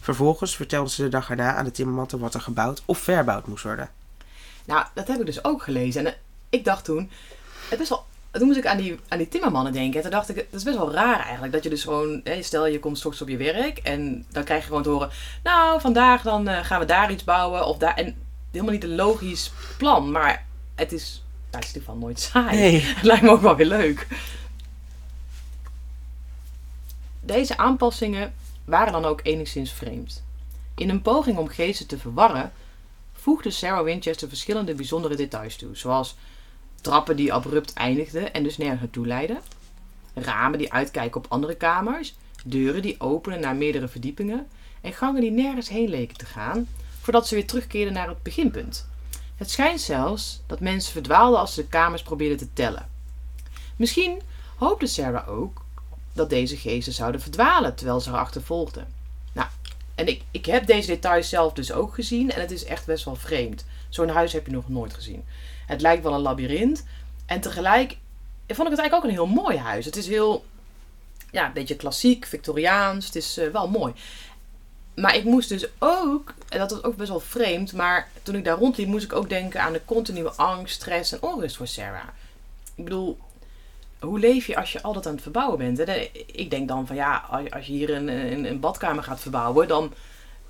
Vervolgens 0.00 0.56
vertelde 0.56 0.90
ze 0.90 1.02
de 1.02 1.08
dag 1.08 1.30
erna 1.30 1.54
aan 1.54 1.64
de 1.64 1.70
timmermatten 1.70 2.18
wat 2.18 2.34
er 2.34 2.40
gebouwd 2.40 2.82
of 2.84 2.98
verbouwd 2.98 3.46
moest 3.46 3.64
worden. 3.64 3.90
Nou, 4.64 4.86
dat 4.94 5.08
heb 5.08 5.20
ik 5.20 5.26
dus 5.26 5.44
ook 5.44 5.62
gelezen. 5.62 6.06
En 6.06 6.12
eh, 6.12 6.18
ik 6.48 6.64
dacht 6.64 6.84
toen, 6.84 7.10
het 7.68 7.78
best 7.78 7.90
wel, 7.90 8.04
toen 8.30 8.46
moest 8.46 8.58
ik 8.58 8.66
aan 8.66 8.76
die, 8.76 8.98
aan 9.08 9.18
die 9.18 9.28
timmermannen 9.28 9.72
denken. 9.72 9.96
En 9.96 10.02
toen 10.02 10.10
dacht 10.10 10.28
ik, 10.28 10.36
dat 10.36 10.46
is 10.50 10.62
best 10.62 10.76
wel 10.76 10.92
raar 10.92 11.20
eigenlijk. 11.20 11.52
Dat 11.52 11.62
je 11.64 11.70
dus 11.70 11.82
gewoon, 11.82 12.22
stel 12.40 12.66
je 12.66 12.80
komt 12.80 12.98
straks 12.98 13.22
op 13.22 13.28
je 13.28 13.36
werk 13.36 13.78
en 13.78 14.26
dan 14.30 14.44
krijg 14.44 14.60
je 14.60 14.66
gewoon 14.66 14.82
te 14.82 14.88
horen, 14.88 15.10
nou 15.42 15.80
vandaag 15.80 16.22
dan 16.22 16.48
eh, 16.48 16.64
gaan 16.64 16.80
we 16.80 16.86
daar 16.86 17.10
iets 17.10 17.24
bouwen 17.24 17.66
of 17.66 17.78
daar. 17.78 17.94
En 17.94 18.16
helemaal 18.50 18.72
niet 18.72 18.84
een 18.84 18.94
logisch 18.94 19.52
plan, 19.78 20.10
maar 20.10 20.46
het 20.74 20.92
is, 20.92 21.22
ieder 21.54 21.80
geval 21.80 21.96
nooit 21.96 22.20
saai. 22.20 22.56
Nee. 22.56 22.80
Het 22.80 23.04
lijkt 23.04 23.22
me 23.22 23.30
ook 23.30 23.40
wel 23.40 23.56
weer 23.56 23.66
leuk. 23.66 24.06
Deze 27.20 27.56
aanpassingen 27.56 28.34
waren 28.64 28.92
dan 28.92 29.04
ook 29.04 29.20
enigszins 29.22 29.72
vreemd. 29.72 30.24
In 30.74 30.88
een 30.88 31.02
poging 31.02 31.38
om 31.38 31.48
geesten 31.48 31.86
te 31.86 31.98
verwarren, 31.98 32.52
voegde 33.12 33.50
Sarah 33.50 33.84
Winchester 33.84 34.28
verschillende 34.28 34.74
bijzondere 34.74 35.16
details 35.16 35.56
toe, 35.56 35.76
zoals 35.76 36.16
trappen 36.80 37.16
die 37.16 37.32
abrupt 37.32 37.72
eindigden 37.72 38.32
en 38.32 38.42
dus 38.42 38.56
nergens 38.56 38.80
naartoe 38.80 39.06
leidden, 39.06 39.38
ramen 40.14 40.58
die 40.58 40.72
uitkijken 40.72 41.20
op 41.20 41.26
andere 41.28 41.54
kamers, 41.54 42.14
deuren 42.44 42.82
die 42.82 43.00
openen 43.00 43.40
naar 43.40 43.56
meerdere 43.56 43.88
verdiepingen 43.88 44.46
en 44.80 44.92
gangen 44.92 45.20
die 45.20 45.30
nergens 45.30 45.68
heen 45.68 45.88
leken 45.88 46.16
te 46.16 46.26
gaan, 46.26 46.68
voordat 47.00 47.28
ze 47.28 47.34
weer 47.34 47.46
terugkeerden 47.46 47.94
naar 47.94 48.08
het 48.08 48.22
beginpunt. 48.22 48.88
Het 49.38 49.50
schijnt 49.50 49.80
zelfs 49.80 50.40
dat 50.46 50.60
mensen 50.60 50.92
verdwaalden 50.92 51.40
als 51.40 51.54
ze 51.54 51.60
de 51.60 51.68
kamers 51.68 52.02
probeerden 52.02 52.38
te 52.38 52.52
tellen. 52.52 52.88
Misschien 53.76 54.20
hoopte 54.56 54.86
Sarah 54.86 55.28
ook 55.28 55.64
dat 56.12 56.30
deze 56.30 56.56
geesten 56.56 56.92
zouden 56.92 57.20
verdwalen 57.20 57.74
terwijl 57.74 58.00
ze 58.00 58.10
haar 58.10 58.20
achtervolgden. 58.20 58.94
Nou, 59.32 59.48
en 59.94 60.06
ik, 60.06 60.22
ik 60.30 60.46
heb 60.46 60.66
deze 60.66 60.86
details 60.86 61.28
zelf 61.28 61.52
dus 61.52 61.72
ook 61.72 61.94
gezien 61.94 62.30
en 62.30 62.40
het 62.40 62.50
is 62.50 62.64
echt 62.64 62.86
best 62.86 63.04
wel 63.04 63.16
vreemd. 63.16 63.64
Zo'n 63.88 64.08
huis 64.08 64.32
heb 64.32 64.46
je 64.46 64.52
nog 64.52 64.68
nooit 64.68 64.94
gezien. 64.94 65.24
Het 65.66 65.80
lijkt 65.80 66.02
wel 66.02 66.14
een 66.14 66.20
labyrint 66.20 66.84
en 67.26 67.40
tegelijk 67.40 67.96
vond 68.54 68.68
ik 68.68 68.76
het 68.76 68.80
eigenlijk 68.80 68.94
ook 68.94 69.04
een 69.04 69.26
heel 69.26 69.42
mooi 69.42 69.56
huis. 69.56 69.84
Het 69.84 69.96
is 69.96 70.06
heel, 70.06 70.44
ja, 71.30 71.46
een 71.46 71.52
beetje 71.52 71.76
klassiek, 71.76 72.26
Victoriaans. 72.26 73.06
Het 73.06 73.16
is 73.16 73.38
eh, 73.38 73.48
wel 73.48 73.68
mooi. 73.68 73.92
Maar 75.00 75.16
ik 75.16 75.24
moest 75.24 75.48
dus 75.48 75.66
ook, 75.78 76.34
en 76.48 76.58
dat 76.58 76.70
was 76.70 76.82
ook 76.82 76.96
best 76.96 77.08
wel 77.08 77.20
vreemd, 77.20 77.72
maar 77.72 78.08
toen 78.22 78.34
ik 78.34 78.44
daar 78.44 78.56
rondliep 78.58 78.86
moest 78.86 79.04
ik 79.04 79.12
ook 79.12 79.28
denken 79.28 79.62
aan 79.62 79.72
de 79.72 79.80
continue 79.84 80.28
angst, 80.30 80.74
stress 80.74 81.12
en 81.12 81.22
onrust 81.22 81.56
voor 81.56 81.66
Sarah. 81.66 82.08
Ik 82.74 82.84
bedoel, 82.84 83.18
hoe 84.00 84.18
leef 84.18 84.46
je 84.46 84.56
als 84.56 84.72
je 84.72 84.82
altijd 84.82 85.06
aan 85.06 85.12
het 85.12 85.22
verbouwen 85.22 85.58
bent? 85.58 85.78
Hè? 85.78 86.10
Ik 86.26 86.50
denk 86.50 86.68
dan 86.68 86.86
van 86.86 86.96
ja, 86.96 87.24
als- 87.50 87.66
je 87.66 87.72
hier 87.72 87.90
een, 87.90 88.08
een, 88.08 88.44
een 88.44 88.60
badkamer 88.60 89.02
gaat 89.02 89.20
verbouwen, 89.20 89.68
dan. 89.68 89.92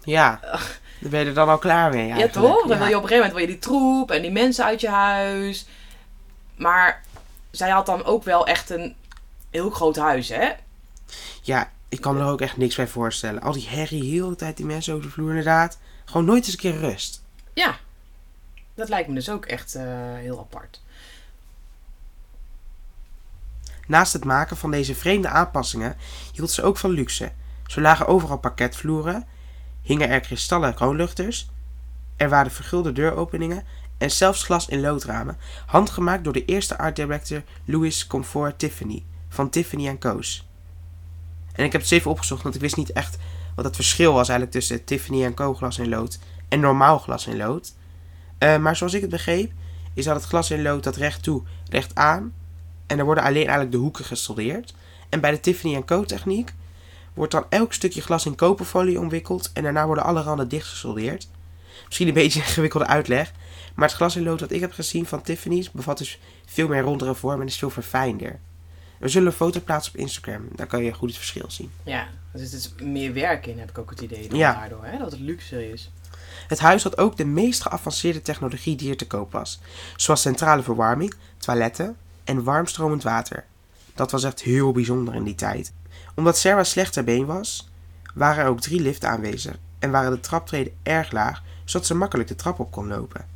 Ja, 0.05 0.39
daar 1.01 1.11
ben 1.11 1.21
je 1.21 1.27
er 1.27 1.35
dan 1.35 1.49
al 1.49 1.59
klaar 1.59 1.91
mee 1.95 2.07
Ja, 2.09 2.29
toch? 2.29 2.61
Dan 2.67 2.69
Ja. 2.77 2.79
wil 2.79 2.89
je 2.89 2.97
op 2.97 3.03
een 3.03 3.09
gegeven 3.09 3.17
moment 3.17 3.33
wil 3.33 3.41
je 3.41 3.47
die 3.47 3.59
troep 3.59 4.11
en 4.11 4.23
die 4.23 4.31
mensen 4.31 4.65
uit 4.65 4.81
je 4.81 4.89
huis. 4.89 5.67
Maar 6.57 7.03
zij 7.51 7.71
had 7.71 7.87
dan 7.87 8.05
ook 8.05 8.25
wel 8.25 8.47
echt 8.47 8.71
een 8.71 8.95
heel 9.51 9.71
groot 9.71 9.97
huis, 9.97 10.29
hè? 10.29 10.49
Ja, 11.43 11.71
ik 11.89 12.01
kan 12.01 12.15
me 12.15 12.21
er 12.21 12.27
ook 12.27 12.41
echt 12.41 12.57
niks 12.57 12.77
bij 12.77 12.89
voorstellen. 12.89 13.43
Al 13.43 13.53
die 13.53 13.69
herrie, 13.69 14.11
heel 14.11 14.29
de 14.29 14.37
tijd 14.37 14.57
die 14.57 14.67
mensen 14.67 14.95
over 14.95 15.07
de 15.07 15.13
vloer 15.13 15.29
inderdaad. 15.29 15.79
Gewoon 16.05 16.25
nooit 16.25 16.45
eens 16.45 16.53
een 16.53 16.59
keer 16.59 16.79
rust. 16.79 17.23
Ja. 17.53 17.77
Dat 18.75 18.89
lijkt 18.89 19.09
me 19.09 19.15
dus 19.15 19.31
ook 19.31 19.47
echt 19.47 19.75
eh, 19.75 19.85
heel 20.15 20.39
apart. 20.39 20.81
Naast 23.87 24.13
het 24.13 24.25
maken 24.25 24.57
van 24.57 24.71
deze 24.71 24.95
vreemde 24.95 25.29
aanpassingen 25.29 25.97
hield 26.33 26.51
ze 26.51 26.63
ook 26.63 26.77
van 26.77 26.91
luxe. 26.91 27.33
Zo 27.67 27.81
lagen 27.81 28.07
overal 28.07 28.39
parketvloeren, 28.39 29.27
hingen 29.83 30.09
er 30.09 30.21
kristallen 30.21 30.75
kroonluchters, 30.75 31.49
er 32.17 32.29
waren 32.29 32.53
vergulde 32.53 32.93
deuropeningen 32.93 33.65
en 33.99 34.11
zelfs 34.11 34.43
glas 34.43 34.69
in 34.69 34.81
loodramen, 34.81 35.39
handgemaakt 35.67 36.25
door 36.25 36.33
de 36.33 36.45
eerste 36.45 36.79
art 36.79 36.97
director 36.97 37.43
Louis 37.65 38.07
Comfort 38.07 38.59
Tiffany 38.59 39.05
van 39.29 39.51
Tiffany 39.51 39.99
Co's. 39.99 40.48
En 41.59 41.65
ik 41.65 41.73
heb 41.73 41.81
het 41.81 41.91
eens 41.91 42.01
even 42.01 42.11
opgezocht, 42.11 42.43
want 42.43 42.55
ik 42.55 42.61
wist 42.61 42.77
niet 42.77 42.93
echt 42.93 43.19
wat 43.55 43.65
het 43.65 43.75
verschil 43.75 44.13
was 44.13 44.29
eigenlijk 44.29 44.59
tussen 44.59 44.85
Tiffany 44.85 45.35
Co 45.35 45.55
glas 45.55 45.79
in 45.79 45.89
lood 45.89 46.19
en 46.49 46.61
normaal 46.61 46.99
glas 46.99 47.27
in 47.27 47.37
lood. 47.37 47.75
Eh, 48.39 48.59
maar 48.59 48.77
zoals 48.77 48.95
ik 48.95 49.01
het 49.01 49.11
begreep, 49.11 49.53
is 49.95 50.05
dat 50.05 50.17
het 50.17 50.25
glas 50.25 50.51
in 50.51 50.63
lood 50.63 50.85
dat 50.85 50.97
recht 50.97 51.23
toe, 51.23 51.43
recht 51.71 51.95
aan 51.95 52.35
en 52.87 52.99
er 52.99 53.05
worden 53.05 53.25
alleen 53.25 53.43
eigenlijk 53.43 53.73
de 53.73 53.79
hoeken 53.79 54.05
gesoldeerd. 54.05 54.75
En 55.09 55.21
bij 55.21 55.31
de 55.31 55.41
Tiffany 55.41 55.83
Co 55.85 56.05
techniek 56.05 56.55
wordt 57.15 57.33
dan 57.33 57.45
elk 57.49 57.73
stukje 57.73 58.03
glas 58.03 58.27
in 58.27 58.35
koperfolie 58.35 59.01
omwikkeld 59.01 59.51
en 59.53 59.63
daarna 59.63 59.87
worden 59.87 60.05
alle 60.05 60.23
randen 60.23 60.49
dicht 60.49 60.69
gesoldeerd. 60.69 61.29
Misschien 61.87 62.09
een 62.09 62.15
beetje 62.15 62.41
een 62.41 62.47
ingewikkelde 62.47 62.87
uitleg, 62.87 63.33
maar 63.75 63.89
het 63.89 63.97
glas 63.97 64.17
in 64.17 64.23
lood 64.23 64.39
dat 64.39 64.51
ik 64.51 64.61
heb 64.61 64.73
gezien 64.73 65.07
van 65.07 65.23
Tiffany's 65.23 65.71
bevat 65.71 65.99
dus 65.99 66.19
veel 66.47 66.69
meer 66.69 66.83
rondere 66.83 67.15
vorm 67.15 67.41
en 67.41 67.47
is 67.47 67.59
veel 67.59 67.71
verfijnder. 67.71 68.41
We 68.99 69.09
zullen 69.09 69.29
een 69.29 69.35
foto 69.35 69.61
plaatsen 69.61 69.95
op 69.95 70.01
Instagram, 70.01 70.49
daar 70.55 70.67
kan 70.67 70.85
je 70.85 70.93
goed 70.93 71.09
het 71.09 71.19
verschil 71.19 71.51
zien. 71.51 71.71
Ja, 71.83 72.07
er 72.33 72.39
zit 72.39 72.51
dus 72.51 72.75
meer 72.83 73.13
werk 73.13 73.47
in, 73.47 73.59
heb 73.59 73.71
ik 73.71 73.79
ook 73.79 73.91
het 73.91 74.01
idee. 74.01 74.29
Dan 74.29 74.39
Ja. 74.39 74.53
Daardoor, 74.53 74.85
hè? 74.85 74.99
Dat 74.99 75.11
het 75.11 75.21
luxe 75.21 75.71
is. 75.71 75.91
Het 76.49 76.59
huis 76.59 76.83
had 76.83 76.99
ook 76.99 77.17
de 77.17 77.25
meest 77.25 77.63
geavanceerde 77.63 78.23
technologie 78.23 78.77
die 78.77 78.91
er 78.91 78.97
te 78.97 79.07
koop 79.07 79.33
was, 79.33 79.61
zoals 79.97 80.21
centrale 80.21 80.63
verwarming, 80.63 81.15
toiletten 81.39 81.97
en 82.25 82.45
warmstromend 82.45 83.03
water. 83.03 83.45
Dat 83.95 84.11
was 84.11 84.25
echt 84.25 84.41
heel 84.41 84.73
bijzonder 84.73 85.15
in 85.15 85.25
die 85.25 85.35
tijd. 85.35 85.73
Omdat 86.15 86.39
Sarah 86.39 86.65
slecht 86.65 86.93
ter 86.93 87.05
been 87.05 87.27
was, 87.27 87.69
waren 88.15 88.45
er 88.45 88.51
ook 88.51 88.61
drie 88.61 88.81
liften 88.81 89.09
aanwezig 89.09 89.59
en 89.79 89.91
waren 89.91 90.11
de 90.11 90.21
traptreden 90.21 90.73
erg 90.83 91.11
laag, 91.11 91.43
zodat 91.65 91.87
ze 91.87 91.95
makkelijk 91.95 92.29
de 92.29 92.35
trap 92.35 92.59
op 92.59 92.71
kon 92.71 92.89
lopen. 92.89 93.27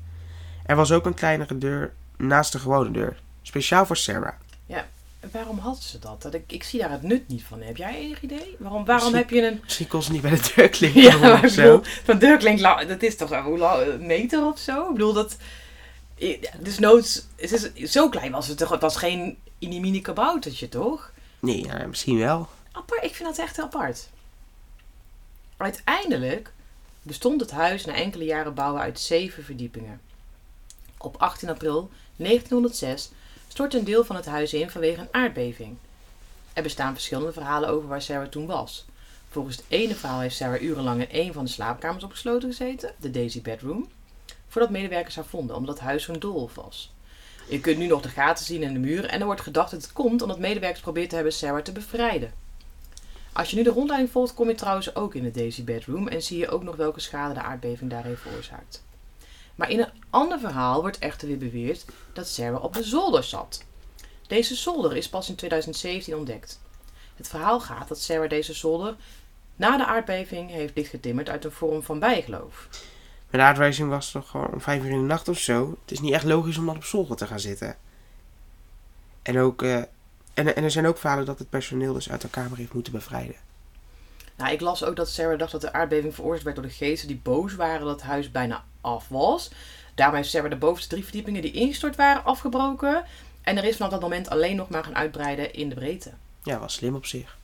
Er 0.65 0.77
was 0.77 0.93
ook 0.93 1.07
een 1.07 1.15
kleinere 1.15 1.59
deur 1.59 1.93
naast 2.17 2.53
de 2.53 2.59
gewone 2.59 2.91
deur, 2.91 3.23
speciaal 3.43 3.87
voor 3.87 3.97
Sarah. 3.97 4.35
En 4.67 4.85
waarom 5.31 5.59
hadden 5.59 5.83
ze 5.83 5.99
dat? 5.99 6.23
dat 6.23 6.35
ik, 6.35 6.53
ik 6.53 6.63
zie 6.63 6.81
daar 6.81 6.91
het 6.91 7.03
nut 7.03 7.29
niet 7.29 7.45
van. 7.45 7.63
Heb 7.63 7.77
jij 7.77 7.95
enig 7.95 8.23
idee? 8.23 8.57
Waarom, 8.59 8.85
waarom 8.85 9.15
heb 9.15 9.31
je 9.31 9.47
een... 9.47 9.61
Misschien 9.63 9.87
kon 9.87 10.03
ze 10.03 10.13
niet 10.13 10.23
bij 10.23 10.31
de 10.31 10.53
deur 10.55 10.69
klinken 10.69 11.03
Ja, 11.03 11.17
maar 11.17 11.33
of 11.33 11.43
ik 11.43 11.49
zo. 11.49 11.63
bedoel, 11.63 11.93
van 12.05 12.19
deurklink, 12.19 12.61
dat 12.89 13.03
is 13.03 13.17
toch 13.17 13.31
een 13.31 14.07
meter 14.07 14.47
of 14.47 14.59
zo? 14.59 14.87
Ik 14.87 14.93
bedoel, 14.93 15.13
dat... 15.13 15.37
Dus 16.59 16.79
noods... 16.79 17.27
Het 17.37 17.73
is, 17.75 17.93
zo 17.93 18.09
klein 18.09 18.33
was 18.33 18.49
het 18.49 18.59
toch? 18.59 18.71
Het 18.71 18.81
was 18.81 18.97
geen 18.97 19.39
mini 19.59 20.01
kaboutertje, 20.01 20.69
toch? 20.69 21.13
Nee, 21.41 21.65
ja, 21.65 21.87
misschien 21.87 22.19
wel. 22.19 22.49
Apart, 22.73 23.05
ik 23.05 23.15
vind 23.15 23.29
dat 23.29 23.39
echt 23.39 23.61
apart. 23.61 24.09
Uiteindelijk 25.57 26.53
bestond 27.03 27.41
het 27.41 27.51
huis 27.51 27.85
na 27.85 27.95
enkele 27.95 28.25
jaren 28.25 28.55
bouwen 28.55 28.83
uit 28.83 29.01
zeven 29.01 29.45
verdiepingen. 29.45 30.01
Op 30.99 31.17
18 31.17 31.49
april 31.49 31.91
1906 32.17 33.11
stortte 33.53 33.79
een 33.79 33.85
deel 33.85 34.05
van 34.05 34.17
het 34.17 34.27
huis 34.27 34.55
in 34.55 34.71
vanwege 34.71 35.01
een 35.01 35.09
aardbeving. 35.11 35.77
Er 36.53 36.63
bestaan 36.63 36.93
verschillende 36.93 37.33
verhalen 37.33 37.69
over 37.69 37.89
waar 37.89 38.03
Sarah 38.03 38.29
toen 38.29 38.47
was. 38.47 38.85
Volgens 39.29 39.57
het 39.57 39.65
ene 39.69 39.95
verhaal 39.95 40.21
heeft 40.21 40.37
Sarah 40.37 40.63
urenlang 40.63 41.09
in 41.09 41.27
een 41.27 41.33
van 41.33 41.45
de 41.45 41.51
slaapkamers 41.51 42.05
opgesloten 42.05 42.49
gezeten, 42.49 42.95
de 43.01 43.11
Daisy 43.11 43.43
Bedroom, 43.43 43.89
voordat 44.49 44.71
medewerkers 44.71 45.15
haar 45.15 45.25
vonden, 45.25 45.57
omdat 45.57 45.75
het 45.75 45.85
huis 45.85 46.03
zo'n 46.03 46.19
doolhof 46.19 46.55
was. 46.55 46.93
Je 47.49 47.61
kunt 47.61 47.79
nu 47.79 47.87
nog 47.87 48.03
de 48.03 48.09
gaten 48.09 48.45
zien 48.45 48.63
in 48.63 48.73
de 48.73 48.79
muur 48.79 49.05
en 49.05 49.21
er 49.21 49.27
wordt 49.27 49.41
gedacht 49.41 49.71
dat 49.71 49.83
het 49.83 49.93
komt 49.93 50.23
omdat 50.23 50.39
medewerkers 50.39 50.83
probeert 50.83 51.09
te 51.09 51.15
hebben 51.15 51.33
Sarah 51.33 51.63
te 51.63 51.73
bevrijden. 51.73 52.33
Als 53.33 53.51
je 53.51 53.57
nu 53.57 53.63
de 53.63 53.71
rondleiding 53.71 54.13
volgt, 54.13 54.35
kom 54.35 54.49
je 54.49 54.55
trouwens 54.55 54.95
ook 54.95 55.15
in 55.15 55.23
de 55.23 55.31
Daisy 55.31 55.65
Bedroom 55.65 56.09
en 56.09 56.23
zie 56.23 56.39
je 56.39 56.49
ook 56.49 56.63
nog 56.63 56.77
welke 56.77 57.01
schade 57.01 57.35
de 57.35 57.43
aardbeving 57.43 57.91
daar 57.91 58.05
heeft 58.05 58.21
veroorzaakt. 58.21 58.83
Maar 59.55 59.71
in 59.71 59.81
een 59.81 59.93
ander 60.11 60.39
verhaal 60.39 60.81
wordt 60.81 60.99
echter 60.99 61.29
weer 61.29 61.39
beweerd 61.39 61.85
dat 62.13 62.29
Sarah 62.29 62.63
op 62.63 62.73
de 62.73 62.83
zolder 62.83 63.25
zat. 63.25 63.65
Deze 64.27 64.55
zolder 64.55 64.97
is 64.97 65.09
pas 65.09 65.29
in 65.29 65.35
2017 65.35 66.17
ontdekt. 66.17 66.61
Het 67.17 67.29
verhaal 67.29 67.61
gaat 67.61 67.89
dat 67.89 68.01
Sarah 68.01 68.29
deze 68.29 68.53
zolder 68.53 68.97
na 69.57 69.77
de 69.77 69.87
aardbeving 69.87 70.51
heeft 70.51 70.75
dichtgetimmerd 70.75 71.29
uit 71.29 71.45
een 71.45 71.53
vorm 71.53 71.83
van 71.83 71.99
bijgeloof. 71.99 72.69
Maar 73.31 73.41
de 73.41 73.47
aardwijzing 73.47 73.89
was 73.89 74.11
toch 74.11 74.29
gewoon 74.29 74.53
om 74.53 74.61
vijf 74.61 74.83
uur 74.83 74.91
in 74.91 74.99
de 74.99 75.05
nacht 75.05 75.29
of 75.29 75.39
zo. 75.39 75.77
Het 75.83 75.91
is 75.91 76.01
niet 76.01 76.13
echt 76.13 76.25
logisch 76.25 76.59
om 76.59 76.67
dan 76.67 76.77
op 76.77 76.85
zolder 76.85 77.17
te 77.17 77.27
gaan 77.27 77.41
zitten. 77.41 77.77
En, 79.23 79.39
ook, 79.39 79.63
eh, 79.63 79.77
en, 80.35 80.57
en 80.57 80.65
er 80.65 80.71
zijn 80.71 80.87
ook 80.87 80.99
verhalen 80.99 81.25
dat 81.25 81.39
het 81.39 81.51
personeel 81.51 81.93
dus 81.93 82.11
uit 82.11 82.21
de 82.21 82.29
kamer 82.29 82.59
heeft 82.59 82.73
moeten 82.73 82.93
bevrijden. 82.93 83.37
Nou, 84.37 84.53
ik 84.53 84.61
las 84.61 84.85
ook 84.85 84.97
dat 84.97 85.09
Sarah 85.09 85.39
dacht 85.39 85.53
dat 85.53 85.61
de 85.61 85.73
aardbeving 85.73 86.15
veroorzaakt 86.15 86.45
werd 86.45 86.57
door 86.57 86.67
de 86.67 86.73
geesten 86.73 87.09
die 87.09 87.21
boos 87.23 87.55
waren 87.55 87.87
dat 87.87 88.01
het 88.01 88.11
huis 88.11 88.31
bijna 88.31 88.65
af 88.83 89.09
was. 89.09 89.51
Daarom 89.95 90.17
heeft 90.17 90.31
Sarah 90.31 90.51
de 90.51 90.57
bovenste 90.57 90.89
drie 90.89 91.03
verdiepingen 91.03 91.43
die 91.43 91.53
ingestort 91.53 91.97
waren 91.97 92.25
afgebroken. 92.25 93.05
En 93.43 93.57
er 93.57 93.65
is 93.65 93.77
vanaf 93.77 93.91
dat 93.93 94.01
moment 94.01 94.29
alleen 94.29 94.57
nog 94.57 94.69
maar 94.69 94.85
gaan 94.85 94.97
uitbreiden 94.97 95.55
in 95.55 95.69
de 95.69 95.75
breedte. 95.75 96.13
Ja, 96.43 96.59
was 96.59 96.75
slim 96.75 96.95
op 96.95 97.07
zich. 97.07 97.37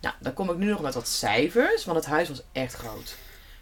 Nou, 0.00 0.14
dan 0.20 0.34
kom 0.34 0.50
ik 0.50 0.56
nu 0.56 0.70
nog 0.70 0.80
met 0.80 0.94
wat 0.94 1.08
cijfers, 1.08 1.84
want 1.84 1.96
het 1.96 2.06
huis 2.06 2.28
was 2.28 2.42
echt 2.52 2.74
groot. 2.74 3.16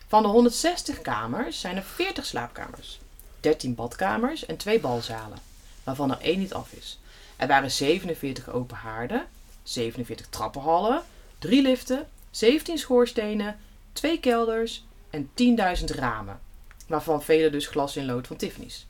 Van 0.07 0.23
de 0.23 0.29
160 0.29 1.01
kamers 1.01 1.61
zijn 1.61 1.77
er 1.77 1.83
40 1.83 2.27
slaapkamers, 2.27 3.01
13 3.41 3.75
badkamers 3.75 4.47
en 4.47 4.57
2 4.57 4.81
balzalen, 4.81 5.39
waarvan 5.85 6.11
er 6.11 6.21
één 6.21 6.39
niet 6.39 6.55
af 6.55 6.73
is. 6.73 6.99
Er 7.37 7.47
waren 7.47 7.71
47 7.71 8.51
open 8.51 8.77
haarden, 8.77 9.27
47 9.63 10.27
trappenhallen, 10.29 11.03
3 11.39 11.63
liften, 11.63 12.09
17 12.31 12.79
schoorstenen, 12.79 13.59
2 13.93 14.21
kelders 14.21 14.85
en 15.15 15.31
10.000 15.79 15.85
ramen, 15.85 16.41
waarvan 16.87 17.23
vele 17.23 17.51
dus 17.51 17.67
glas 17.67 17.97
in 17.97 18.07
lood 18.07 18.27
van 18.27 18.37
Tiffany's. 18.37 18.87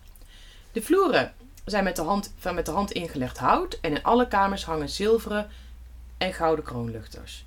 De 0.73 0.83
vloeren 0.83 1.33
zijn 1.65 1.85
met 1.85 1.97
de, 1.97 2.03
hand, 2.03 2.33
van 2.39 2.55
met 2.55 2.67
de 2.67 2.73
hand 2.73 2.93
ingelegd 2.93 3.39
hout 3.39 3.79
en 3.81 3.91
in 3.91 4.03
alle 4.03 4.29
kamers 4.29 4.65
hangen 4.65 4.89
zilveren 4.89 5.49
en 6.19 6.33
gouden 6.33 6.65
kroonluchters. 6.65 7.45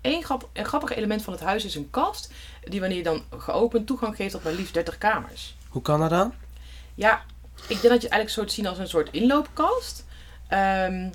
Eén 0.00 0.22
grap, 0.22 0.48
een 0.52 0.64
grappig 0.64 0.94
element 0.94 1.22
van 1.22 1.32
het 1.32 1.42
huis 1.42 1.64
is 1.64 1.74
een 1.74 1.90
kast 1.90 2.32
die 2.64 2.80
wanneer 2.80 2.98
je 2.98 3.04
dan 3.04 3.22
geopend 3.38 3.86
toegang 3.86 4.16
geeft 4.16 4.32
tot 4.32 4.44
maar 4.44 4.52
liefst 4.52 4.74
30 4.74 4.98
kamers. 4.98 5.56
Hoe 5.68 5.82
kan 5.82 6.00
dat 6.00 6.10
dan? 6.10 6.32
Ja, 6.94 7.22
ik 7.54 7.68
denk 7.68 7.82
dat 7.82 7.82
je 7.82 7.88
het 7.88 7.92
eigenlijk 7.92 8.30
soort 8.30 8.52
zien 8.52 8.66
als 8.66 8.78
een 8.78 8.88
soort 8.88 9.10
inloopkast. 9.10 10.04
Ehm, 10.48 11.10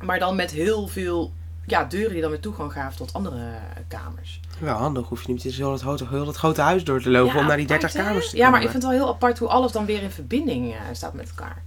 maar 0.00 0.18
dan 0.18 0.36
met 0.36 0.50
heel 0.50 0.88
veel 0.88 1.32
ja, 1.66 1.84
deuren 1.84 2.12
die 2.12 2.20
dan 2.20 2.30
weer 2.30 2.40
toegang 2.40 2.72
gaven 2.72 2.96
tot 2.96 3.12
andere 3.12 3.36
eh, 3.36 3.82
kamers. 3.88 4.40
Wel 4.58 4.76
handig, 4.76 5.08
hoef 5.08 5.22
je 5.22 5.32
niet 5.32 5.44
eens 5.44 5.56
heel 5.56 5.72
het, 5.72 5.80
grote, 5.80 6.06
heel 6.08 6.26
het 6.26 6.36
grote 6.36 6.60
huis 6.60 6.84
door 6.84 7.02
te 7.02 7.10
lopen 7.10 7.34
Ja, 7.34 7.40
om 7.40 7.46
naar 7.46 7.56
die 7.56 7.66
30 7.66 7.88
apart, 7.88 8.02
hè? 8.02 8.08
kamers 8.10 8.30
te 8.30 8.36
Ja, 8.36 8.42
komen. 8.44 8.58
maar 8.58 8.62
ik 8.66 8.70
vind 8.70 8.82
het 8.82 8.92
wel 8.92 9.02
heel 9.02 9.14
apart 9.14 9.38
hoe 9.38 9.48
alles 9.48 9.72
dan 9.72 9.84
weer 9.86 10.02
in 10.02 10.10
verbinding 10.10 10.72
eh, 10.72 10.80
staat 10.92 11.12
met 11.14 11.28
elkaar. 11.28 11.62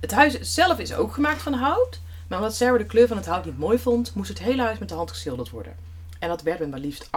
Het 0.00 0.10
huis 0.12 0.38
zelf 0.40 0.78
is 0.78 0.94
ook 0.94 1.14
gemaakt 1.14 1.42
van 1.42 1.52
hout. 1.52 2.00
Maar 2.28 2.38
omdat 2.38 2.54
Sarah 2.54 2.78
de 2.78 2.84
kleur 2.84 3.08
van 3.08 3.16
het 3.16 3.26
hout 3.26 3.44
niet 3.44 3.58
mooi 3.58 3.78
vond, 3.78 4.14
moest 4.14 4.28
het 4.28 4.38
hele 4.38 4.62
huis 4.62 4.78
met 4.78 4.88
de 4.88 4.94
hand 4.94 5.10
geschilderd 5.10 5.50
worden. 5.50 5.76
En 6.18 6.28
dat 6.28 6.42
werd 6.42 6.58
met 6.58 6.70
maar 6.70 6.78
liefst 6.80 7.10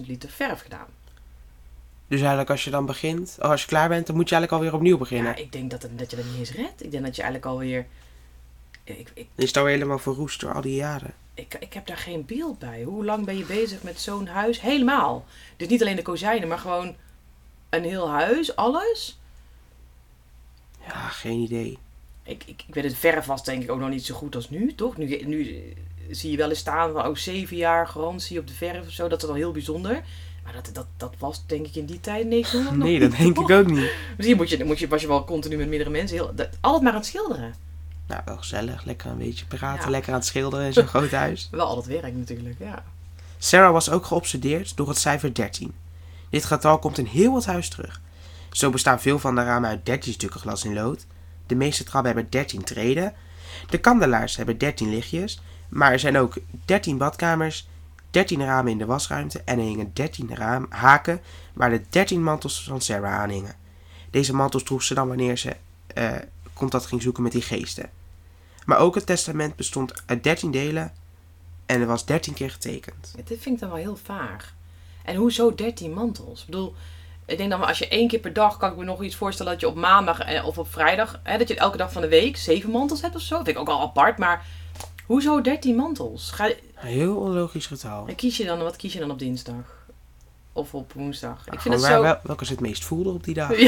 78.000 0.00 0.06
liter 0.06 0.28
verf 0.28 0.62
gedaan. 0.62 0.86
Dus 2.08 2.18
eigenlijk 2.18 2.50
als 2.50 2.64
je 2.64 2.70
dan 2.70 2.86
begint, 2.86 3.36
oh, 3.40 3.50
als 3.50 3.60
je 3.60 3.66
klaar 3.66 3.88
bent, 3.88 4.06
dan 4.06 4.16
moet 4.16 4.28
je 4.28 4.34
eigenlijk 4.34 4.62
alweer 4.62 4.78
opnieuw 4.78 4.98
beginnen. 4.98 5.32
Ja, 5.36 5.38
ik 5.38 5.52
denk 5.52 5.70
dat, 5.70 5.82
het, 5.82 5.98
dat 5.98 6.10
je 6.10 6.16
dat 6.16 6.24
niet 6.24 6.38
eens 6.38 6.52
redt. 6.52 6.84
Ik 6.84 6.90
denk 6.90 7.04
dat 7.04 7.16
je 7.16 7.22
eigenlijk 7.22 7.52
alweer... 7.52 7.86
Ik, 8.84 9.12
is 9.34 9.46
het 9.46 9.56
alweer 9.56 9.72
helemaal 9.72 9.98
verroest 9.98 10.40
door 10.40 10.52
al 10.52 10.60
die 10.60 10.74
jaren. 10.74 11.14
Ik, 11.40 11.56
ik 11.60 11.72
heb 11.72 11.86
daar 11.86 11.96
geen 11.96 12.24
beeld 12.24 12.58
bij. 12.58 12.82
Hoe 12.82 13.04
lang 13.04 13.24
ben 13.24 13.36
je 13.36 13.44
bezig 13.44 13.82
met 13.82 14.00
zo'n 14.00 14.26
huis? 14.26 14.60
Helemaal. 14.60 15.24
Dus 15.56 15.68
niet 15.68 15.80
alleen 15.80 15.96
de 15.96 16.02
kozijnen, 16.02 16.48
maar 16.48 16.58
gewoon 16.58 16.94
een 17.70 17.84
heel 17.84 18.10
huis, 18.10 18.56
alles. 18.56 19.18
Ja, 20.86 21.08
geen 21.08 21.38
idee. 21.38 21.78
Ik, 22.22 22.44
ik, 22.46 22.64
ik 22.66 22.74
weet 22.74 22.84
het 22.84 22.96
verf 22.96 23.26
was 23.26 23.44
denk 23.44 23.62
ik 23.62 23.70
ook 23.70 23.80
nog 23.80 23.88
niet 23.88 24.04
zo 24.04 24.14
goed 24.14 24.34
als 24.34 24.50
nu, 24.50 24.74
toch? 24.74 24.96
Nu, 24.96 25.22
nu 25.24 25.62
zie 26.10 26.30
je 26.30 26.36
wel 26.36 26.48
eens 26.48 26.58
staan 26.58 26.92
van 26.92 27.06
oh, 27.06 27.14
zeven 27.14 27.56
jaar 27.56 27.86
garantie 27.86 28.38
op 28.38 28.46
de 28.46 28.52
verf 28.52 28.86
of 28.86 28.92
zo. 28.92 29.08
Dat 29.08 29.22
is 29.22 29.28
dan 29.28 29.36
heel 29.36 29.52
bijzonder. 29.52 30.02
Maar 30.44 30.52
dat, 30.52 30.70
dat, 30.74 30.86
dat 30.96 31.14
was 31.18 31.46
denk 31.46 31.66
ik 31.66 31.74
in 31.74 31.86
die 31.86 32.00
tijd 32.00 32.30
1900 32.30 32.76
nog 32.76 32.86
Nee, 32.88 33.00
dat 33.00 33.18
denk 33.18 33.38
ik 33.38 33.50
ook 33.50 33.66
niet. 33.66 33.92
Misschien 34.16 34.36
moet 34.36 34.50
je, 34.50 34.64
moet 34.64 34.78
je, 34.78 34.88
was 34.88 35.00
je 35.00 35.06
wel 35.06 35.24
continu 35.24 35.56
met 35.56 35.68
meerdere 35.68 35.90
mensen. 35.90 36.16
Heel, 36.16 36.34
dat, 36.34 36.48
altijd 36.60 36.82
maar 36.82 36.92
aan 36.92 36.98
het 36.98 37.06
schilderen. 37.06 37.54
Nou, 38.10 38.22
wel 38.24 38.36
gezellig. 38.36 38.84
Lekker 38.84 39.10
een 39.10 39.18
beetje 39.18 39.46
praten, 39.46 39.84
Ja. 39.84 39.90
lekker 39.90 40.12
aan 40.12 40.18
het 40.18 40.26
schilderen 40.28 40.66
in 40.66 40.72
zo'n 40.72 40.86
groot 40.94 41.10
huis. 41.10 41.48
Wel 41.50 41.66
al 41.66 41.74
dat 41.74 41.86
werk 41.86 42.14
natuurlijk, 42.14 42.58
ja. 42.58 42.82
Sarah 43.38 43.72
was 43.72 43.90
ook 43.90 44.06
geobsedeerd 44.06 44.76
door 44.76 44.88
het 44.88 44.98
cijfer 44.98 45.34
13. 45.34 45.72
Dit 46.30 46.44
getal 46.44 46.78
komt 46.78 46.98
in 46.98 47.04
heel 47.04 47.34
het 47.34 47.46
huis 47.46 47.68
terug. 47.68 48.00
Zo 48.50 48.70
bestaan 48.70 49.00
veel 49.00 49.18
van 49.18 49.34
de 49.34 49.42
ramen 49.44 49.68
uit 49.70 49.86
13 49.86 50.12
stukken 50.12 50.40
glas 50.40 50.64
in 50.64 50.74
lood. 50.74 51.06
De 51.46 51.54
meeste 51.54 51.84
trappen 51.84 52.12
hebben 52.12 52.30
13 52.30 52.64
treden. 52.64 53.14
De 53.68 53.78
kandelaars 53.78 54.36
hebben 54.36 54.58
13 54.58 54.90
lichtjes. 54.90 55.40
Maar 55.68 55.92
er 55.92 55.98
zijn 55.98 56.18
ook 56.18 56.36
13 56.64 56.98
badkamers, 56.98 57.68
13 58.10 58.44
ramen 58.44 58.72
in 58.72 58.78
de 58.78 58.86
wasruimte 58.86 59.42
en 59.44 59.58
er 59.58 59.64
hingen 59.64 59.90
13 59.92 60.34
raam, 60.34 60.66
haken 60.68 61.20
waar 61.52 61.70
de 61.70 61.82
13 61.90 62.22
mantels 62.22 62.64
van 62.64 62.80
Sarah 62.80 63.14
aan 63.20 63.28
hingen. 63.30 63.54
Deze 64.10 64.34
mantels 64.34 64.62
droeg 64.62 64.82
ze 64.82 64.94
dan 64.94 65.08
wanneer 65.08 65.36
ze 65.38 65.56
eh, 65.94 66.12
contact 66.54 66.86
ging 66.86 67.02
zoeken 67.02 67.22
met 67.22 67.32
die 67.32 67.42
geesten. 67.42 67.90
Maar 68.64 68.78
ook 68.78 68.94
het 68.94 69.06
testament 69.06 69.56
bestond 69.56 69.92
uit 70.06 70.22
13 70.22 70.50
delen 70.50 70.92
en 71.66 71.80
er 71.80 71.86
was 71.86 72.04
13 72.04 72.34
keer 72.34 72.50
getekend. 72.50 73.12
Ja, 73.16 73.22
Dit 73.24 73.38
vind 73.42 73.54
ik 73.54 73.60
dan 73.60 73.68
wel 73.70 73.78
heel 73.78 73.98
vaag. 74.04 74.54
En 75.04 75.16
hoezo 75.16 75.54
13 75.54 75.92
mantels? 75.92 76.40
Ik 76.40 76.46
bedoel, 76.46 76.74
ik 77.26 77.36
denk 77.36 77.50
dan 77.50 77.62
als 77.66 77.78
je 77.78 77.88
één 77.88 78.08
keer 78.08 78.18
per 78.18 78.32
dag, 78.32 78.56
kan 78.56 78.70
ik 78.70 78.76
me 78.76 78.84
nog 78.84 79.02
iets 79.02 79.16
voorstellen 79.16 79.52
dat 79.52 79.60
je 79.60 79.68
op 79.68 79.74
maandag 79.74 80.20
eh, 80.20 80.46
of 80.46 80.58
op 80.58 80.72
vrijdag, 80.72 81.20
hè, 81.22 81.38
dat 81.38 81.48
je 81.48 81.56
elke 81.56 81.76
dag 81.76 81.92
van 81.92 82.02
de 82.02 82.08
week 82.08 82.36
zeven 82.36 82.70
mantels 82.70 83.00
hebt 83.00 83.14
of 83.14 83.20
zo. 83.20 83.34
Dat 83.36 83.44
vind 83.44 83.56
ik 83.56 83.62
ook 83.62 83.68
al 83.68 83.80
apart, 83.80 84.18
maar 84.18 84.46
hoezo 85.06 85.40
13 85.40 85.74
mantels? 85.76 86.30
Ga, 86.30 86.50
heel 86.74 87.16
onlogisch 87.16 87.66
getal. 87.66 88.06
en 88.06 88.14
kies 88.14 88.36
je 88.36 88.44
dan, 88.44 88.58
wat 88.58 88.76
kies 88.76 88.92
je 88.92 88.98
dan 88.98 89.10
op 89.10 89.18
dinsdag? 89.18 89.78
Of 90.52 90.74
op 90.74 90.92
woensdag? 90.92 91.36
Nou, 91.44 91.52
ik 91.56 91.60
vind 91.60 91.74
het 91.74 91.82
zo... 91.84 92.02
wel- 92.02 92.18
welke 92.22 92.44
ze 92.44 92.52
het 92.52 92.60
meest 92.60 92.84
voelde 92.84 93.10
op 93.10 93.24
die 93.24 93.34
dag. 93.34 93.50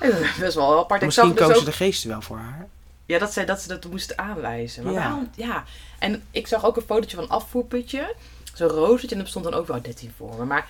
Ja, 0.00 0.16
best 0.40 0.54
wel 0.54 0.78
apart. 0.78 1.00
Ik 1.00 1.06
Misschien 1.06 1.28
dus 1.28 1.38
kozen 1.38 1.56
ook, 1.56 1.64
de 1.64 1.72
geesten 1.72 2.08
wel 2.08 2.22
voor 2.22 2.36
haar. 2.36 2.68
Ja, 3.10 3.18
dat, 3.18 3.32
ze, 3.32 3.44
dat 3.44 3.60
ze 3.60 3.68
dat 3.68 3.84
moesten 3.84 4.18
aanwijzen. 4.18 4.84
Maar 4.84 4.92
Ja. 4.92 4.98
waarom? 4.98 5.30
Ja. 5.36 5.64
En 5.98 6.22
ik 6.30 6.46
zag 6.46 6.64
ook 6.64 6.76
een 6.76 6.82
fotootje 6.82 7.16
van 7.16 7.24
een 7.24 7.30
afvoerputje. 7.30 8.14
Zo'n 8.54 8.68
roosetje 8.68 9.14
en 9.16 9.20
er 9.22 9.28
stond 9.28 9.44
dan 9.44 9.54
ook 9.54 9.66
wel 9.66 9.82
13 9.82 10.12
voor 10.16 10.34
me. 10.38 10.44
Maar 10.44 10.68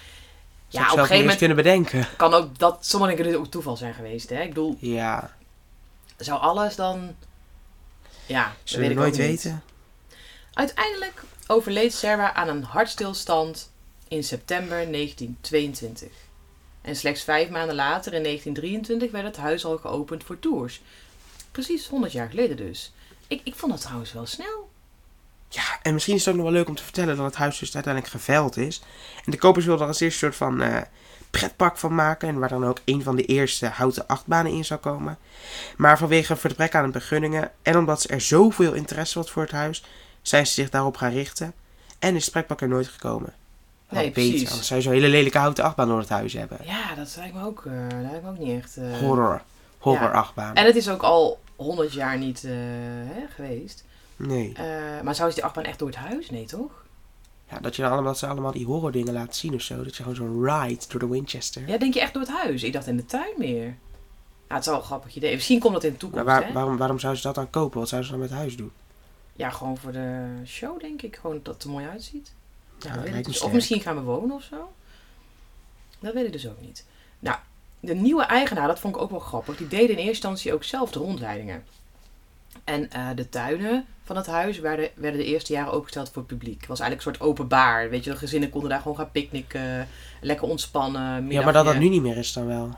Zou 0.68 0.84
ja, 0.84 0.90
op 0.90 0.96
een 0.96 1.02
gegeven 1.02 1.20
moment 1.20 1.38
kunnen 1.38 1.56
bedenken. 1.56 2.06
kan 2.16 2.34
ook 2.34 2.58
dat 2.58 2.86
sommige 2.86 3.14
dingen 3.22 3.38
ook 3.38 3.46
toeval 3.50 3.76
zijn 3.76 3.94
geweest. 3.94 4.28
Hè? 4.28 4.40
Ik 4.42 4.48
bedoel, 4.48 4.76
Ja, 4.80 5.36
zou 6.16 6.40
alles 6.40 6.76
dan... 6.76 7.14
Ja, 8.26 8.54
zullen 8.64 8.88
we 8.88 8.94
nooit 8.94 9.16
weten. 9.16 9.62
Uiteindelijk 10.52 11.22
overleed 11.46 11.94
Sarah 11.94 12.36
aan 12.36 12.48
een 12.48 12.62
hartstilstand 12.62 13.70
in 14.08 14.24
september 14.24 14.92
1922. 14.92 16.08
En 16.82 16.96
slechts 16.96 17.22
vijf 17.22 17.48
maanden 17.48 17.74
later, 17.76 18.12
in 18.12 18.22
1923, 18.22 19.10
werd 19.10 19.24
het 19.24 19.36
huis 19.36 19.64
al 19.64 19.76
geopend 19.78 20.24
voor 20.24 20.38
tours. 20.38 20.80
Precies 21.52 21.86
100 21.88 22.12
jaar 22.12 22.28
geleden 22.28 22.56
dus. 22.56 22.92
Ik, 23.28 23.40
ik 23.44 23.54
vond 23.54 23.72
dat 23.72 23.80
trouwens 23.80 24.12
wel 24.12 24.26
snel. 24.26 24.68
Ja, 25.48 25.62
en 25.82 25.92
misschien 25.92 26.14
is 26.14 26.20
het 26.24 26.28
ook 26.34 26.40
nog 26.40 26.44
wel 26.50 26.54
leuk 26.58 26.68
om 26.68 26.74
te 26.74 26.82
vertellen 26.82 27.16
dat 27.16 27.24
het 27.26 27.34
huis 27.34 27.58
dus 27.58 27.74
uiteindelijk 27.74 28.12
geveild 28.12 28.56
is. 28.56 28.82
En 29.24 29.30
de 29.30 29.38
kopers 29.38 29.64
wilden 29.64 29.82
er 29.82 29.88
als 29.88 30.00
eerste 30.00 30.18
soort 30.18 30.36
van 30.36 30.62
eh, 30.62 30.80
pretpark 31.30 31.76
van 31.76 31.94
maken. 31.94 32.28
En 32.28 32.38
waar 32.38 32.48
dan 32.48 32.66
ook 32.66 32.78
een 32.84 33.02
van 33.02 33.16
de 33.16 33.24
eerste 33.24 33.66
houten 33.66 34.06
achtbanen 34.06 34.52
in 34.52 34.64
zou 34.64 34.80
komen. 34.80 35.18
Maar 35.76 35.98
vanwege 35.98 36.32
een 36.32 36.38
vertrek 36.38 36.74
aan 36.74 36.84
de 36.86 36.90
begunningen 36.90 37.50
en 37.62 37.76
omdat 37.78 38.04
er 38.10 38.20
zoveel 38.20 38.72
interesse 38.72 39.18
was 39.18 39.30
voor 39.30 39.42
het 39.42 39.50
huis, 39.52 39.84
zijn 40.22 40.46
ze 40.46 40.52
zich 40.52 40.70
daarop 40.70 40.96
gaan 40.96 41.12
richten. 41.12 41.52
En 41.98 42.14
is 42.16 42.22
het 42.22 42.32
pretpark 42.32 42.60
er 42.60 42.68
nooit 42.68 42.88
gekomen. 42.88 43.34
Wel 43.88 44.00
Nee, 44.00 44.10
beter, 44.10 44.30
precies. 44.30 44.48
Anders 44.50 44.66
zou 44.66 44.78
je 44.80 44.84
zo'n 44.86 44.94
hele 44.94 45.08
lelijke 45.08 45.38
houten 45.38 45.64
achtbaan 45.64 45.88
door 45.88 45.98
het 45.98 46.08
huis 46.08 46.32
hebben. 46.32 46.58
Ja, 46.64 46.94
dat 46.94 47.14
lijkt 47.16 47.34
me 47.34 47.44
ook, 47.44 47.62
eh, 47.66 47.72
dat 47.88 48.10
lijkt 48.10 48.22
me 48.22 48.30
ook 48.30 48.38
niet 48.38 48.62
echt... 48.62 48.76
eh, 48.76 48.98
Horror. 48.98 49.42
Horror 49.80 50.08
ja. 50.08 50.14
achtbaan. 50.14 50.54
En 50.54 50.64
het 50.64 50.76
is 50.76 50.88
ook 50.88 51.02
al 51.02 51.38
100 51.56 51.92
jaar 51.92 52.18
niet 52.18 52.44
eh, 52.44 52.50
hè, 53.04 53.26
geweest. 53.34 53.84
Nee. 54.16 54.52
Eh, 54.54 54.64
maar 55.02 55.14
zou 55.14 55.28
ze 55.28 55.34
die 55.34 55.44
achtbaan 55.44 55.64
echt 55.64 55.78
door 55.78 55.88
het 55.88 55.96
huis? 55.96 56.30
Nee, 56.30 56.44
toch? 56.44 56.84
Ja, 57.50 57.58
dat, 57.60 57.76
je 57.76 57.82
dan 57.82 57.90
allemaal, 57.90 58.10
dat 58.10 58.18
ze 58.20 58.26
allemaal 58.26 58.52
die 58.52 58.66
horror 58.66 58.92
dingen 58.92 59.12
laten 59.12 59.34
zien 59.34 59.54
of 59.54 59.60
zo. 59.60 59.82
Dat 59.82 59.96
je 59.96 60.02
gewoon 60.02 60.16
zo'n 60.16 60.44
ride 60.44 60.84
door 60.88 61.00
de 61.00 61.08
Winchester. 61.08 61.68
Ja, 61.68 61.78
denk 61.78 61.94
je 61.94 62.00
echt 62.00 62.12
door 62.12 62.22
het 62.22 62.32
huis? 62.32 62.62
Ik 62.62 62.72
dacht 62.72 62.86
in 62.86 62.96
de 62.96 63.06
tuin 63.06 63.34
meer. 63.36 63.64
Ja, 64.48 64.54
het 64.56 64.60
is 64.60 64.66
wel 64.66 64.76
een 64.76 64.82
grappig 64.84 65.14
idee. 65.16 65.34
Misschien 65.34 65.60
komt 65.60 65.72
dat 65.74 65.84
in 65.84 65.88
de 65.90 65.96
Maar 66.06 66.10
toekomst, 66.10 66.26
waar- 66.26 66.46
hè? 66.46 66.52
waarom, 66.52 66.76
waarom 66.76 66.98
zou 66.98 67.14
ze 67.16 67.22
dat 67.22 67.34
dan 67.34 67.50
kopen? 67.50 67.78
Wat 67.78 67.88
zou 67.88 68.02
ze 68.02 68.10
dan 68.10 68.18
met 68.20 68.28
het 68.30 68.38
huis 68.38 68.56
doen? 68.56 68.72
Ja, 69.32 69.50
gewoon 69.50 69.76
voor 69.76 69.92
de 69.92 70.26
show, 70.46 70.80
denk 70.80 71.02
ik. 71.02 71.16
Gewoon 71.16 71.40
dat 71.42 71.54
het 71.54 71.62
er 71.64 71.70
mooi 71.70 71.86
uitziet. 71.86 72.32
Ja, 72.78 73.00
weet 73.00 73.14
ik 73.14 73.24
dus. 73.24 73.40
Of 73.40 73.52
misschien 73.52 73.80
gaan 73.80 73.94
we 73.96 74.02
wonen 74.02 74.36
of 74.36 74.42
zo. 74.42 74.72
Dat 75.98 76.14
weet 76.14 76.26
ik 76.26 76.32
dus 76.32 76.48
ook 76.48 76.60
niet. 76.60 76.86
Nou, 77.18 77.38
de 77.80 77.94
nieuwe 77.94 78.22
eigenaar, 78.22 78.66
dat 78.66 78.80
vond 78.80 78.94
ik 78.94 79.00
ook 79.00 79.10
wel 79.10 79.18
grappig. 79.18 79.56
Die 79.56 79.68
deden 79.68 79.90
in 79.90 79.96
eerste 79.96 80.08
instantie 80.08 80.54
ook 80.54 80.64
zelf 80.64 80.90
de 80.90 80.98
rondleidingen. 80.98 81.64
En 82.64 82.90
eh, 82.90 83.08
de 83.14 83.28
tuinen 83.28 83.84
van 84.02 84.16
het 84.16 84.26
huis 84.26 84.58
werden, 84.58 84.88
werden 84.94 85.20
de 85.20 85.26
eerste 85.26 85.52
jaren 85.52 85.72
opengesteld 85.72 86.10
voor 86.10 86.22
het 86.22 86.30
publiek. 86.30 86.58
Het 86.58 86.68
was 86.68 86.80
eigenlijk 86.80 87.08
een 87.08 87.14
soort 87.14 87.30
openbaar. 87.30 87.90
Weet 87.90 88.04
je, 88.04 88.10
de 88.10 88.16
gezinnen 88.16 88.50
konden 88.50 88.70
daar 88.70 88.80
gewoon 88.80 88.96
gaan 88.96 89.10
picknicken, 89.10 89.88
lekker 90.20 90.48
ontspannen. 90.48 91.30
Ja, 91.30 91.42
maar 91.42 91.52
dat 91.52 91.64
dat 91.64 91.78
nu 91.78 91.88
niet 91.88 92.02
meer 92.02 92.16
is 92.16 92.32
dan 92.32 92.46
wel. 92.46 92.70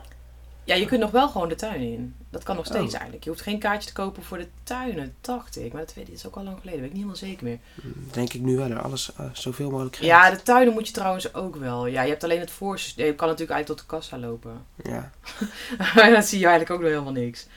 Ja, 0.65 0.75
je 0.75 0.85
kunt 0.85 1.01
nog 1.01 1.11
wel 1.11 1.29
gewoon 1.29 1.49
de 1.49 1.55
tuin 1.55 1.81
in. 1.81 2.15
Dat 2.29 2.43
kan 2.43 2.55
nog 2.55 2.65
steeds 2.65 2.85
Oh. 2.85 2.93
eigenlijk. 2.93 3.23
Je 3.23 3.29
hoeft 3.29 3.41
geen 3.41 3.59
kaartje 3.59 3.87
te 3.87 3.93
kopen 3.93 4.23
voor 4.23 4.37
de 4.37 4.47
tuinen, 4.63 5.15
dacht 5.21 5.57
ik. 5.57 5.73
Maar 5.73 5.81
dat 5.81 5.93
weet 5.93 6.03
ik, 6.07 6.09
dat 6.11 6.19
is 6.19 6.27
ook 6.27 6.35
al 6.35 6.43
lang 6.43 6.57
geleden. 6.59 6.79
weet 6.81 6.89
ik 6.89 6.95
niet 6.95 7.03
helemaal 7.05 7.27
zeker 7.29 7.43
meer. 7.43 7.57
Dat 8.05 8.13
Denk 8.13 8.33
ik 8.33 8.41
nu 8.41 8.55
wel. 8.57 8.67
hoor. 8.67 8.79
Alles 8.81 9.13
eh, 9.17 9.25
zoveel 9.33 9.69
mogelijk 9.69 9.95
geld. 9.95 10.07
Ja, 10.07 10.29
de 10.31 10.41
tuinen 10.41 10.73
moet 10.73 10.87
je 10.87 10.93
trouwens 10.93 11.33
ook 11.33 11.55
wel. 11.55 11.85
Ja, 11.85 12.01
je 12.01 12.09
hebt 12.09 12.23
alleen 12.23 12.39
het 12.39 12.51
voorsysteem. 12.51 13.05
Je 13.05 13.15
kan 13.15 13.27
natuurlijk 13.27 13.51
eigenlijk 13.57 13.81
tot 13.81 13.89
de 13.89 13.95
kassa 13.97 14.17
lopen. 14.17 14.65
Ja. 14.83 15.11
Maar 15.95 16.11
dan 16.11 16.23
zie 16.23 16.39
je 16.39 16.45
eigenlijk 16.47 16.69
ook 16.75 16.79
nog 16.81 16.89
helemaal 16.89 17.21
niks. 17.23 17.47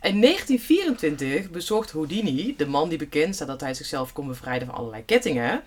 In 0.00 0.20
1924 0.20 1.50
bezocht 1.50 1.90
Houdini, 1.90 2.54
de 2.56 2.66
man 2.66 2.88
die 2.88 2.98
bekend 2.98 3.34
staat 3.34 3.46
dat 3.48 3.60
hij 3.60 3.74
zichzelf 3.74 4.12
kon 4.12 4.26
bevrijden 4.26 4.66
van 4.68 4.76
allerlei 4.76 5.04
kettingen. 5.04 5.62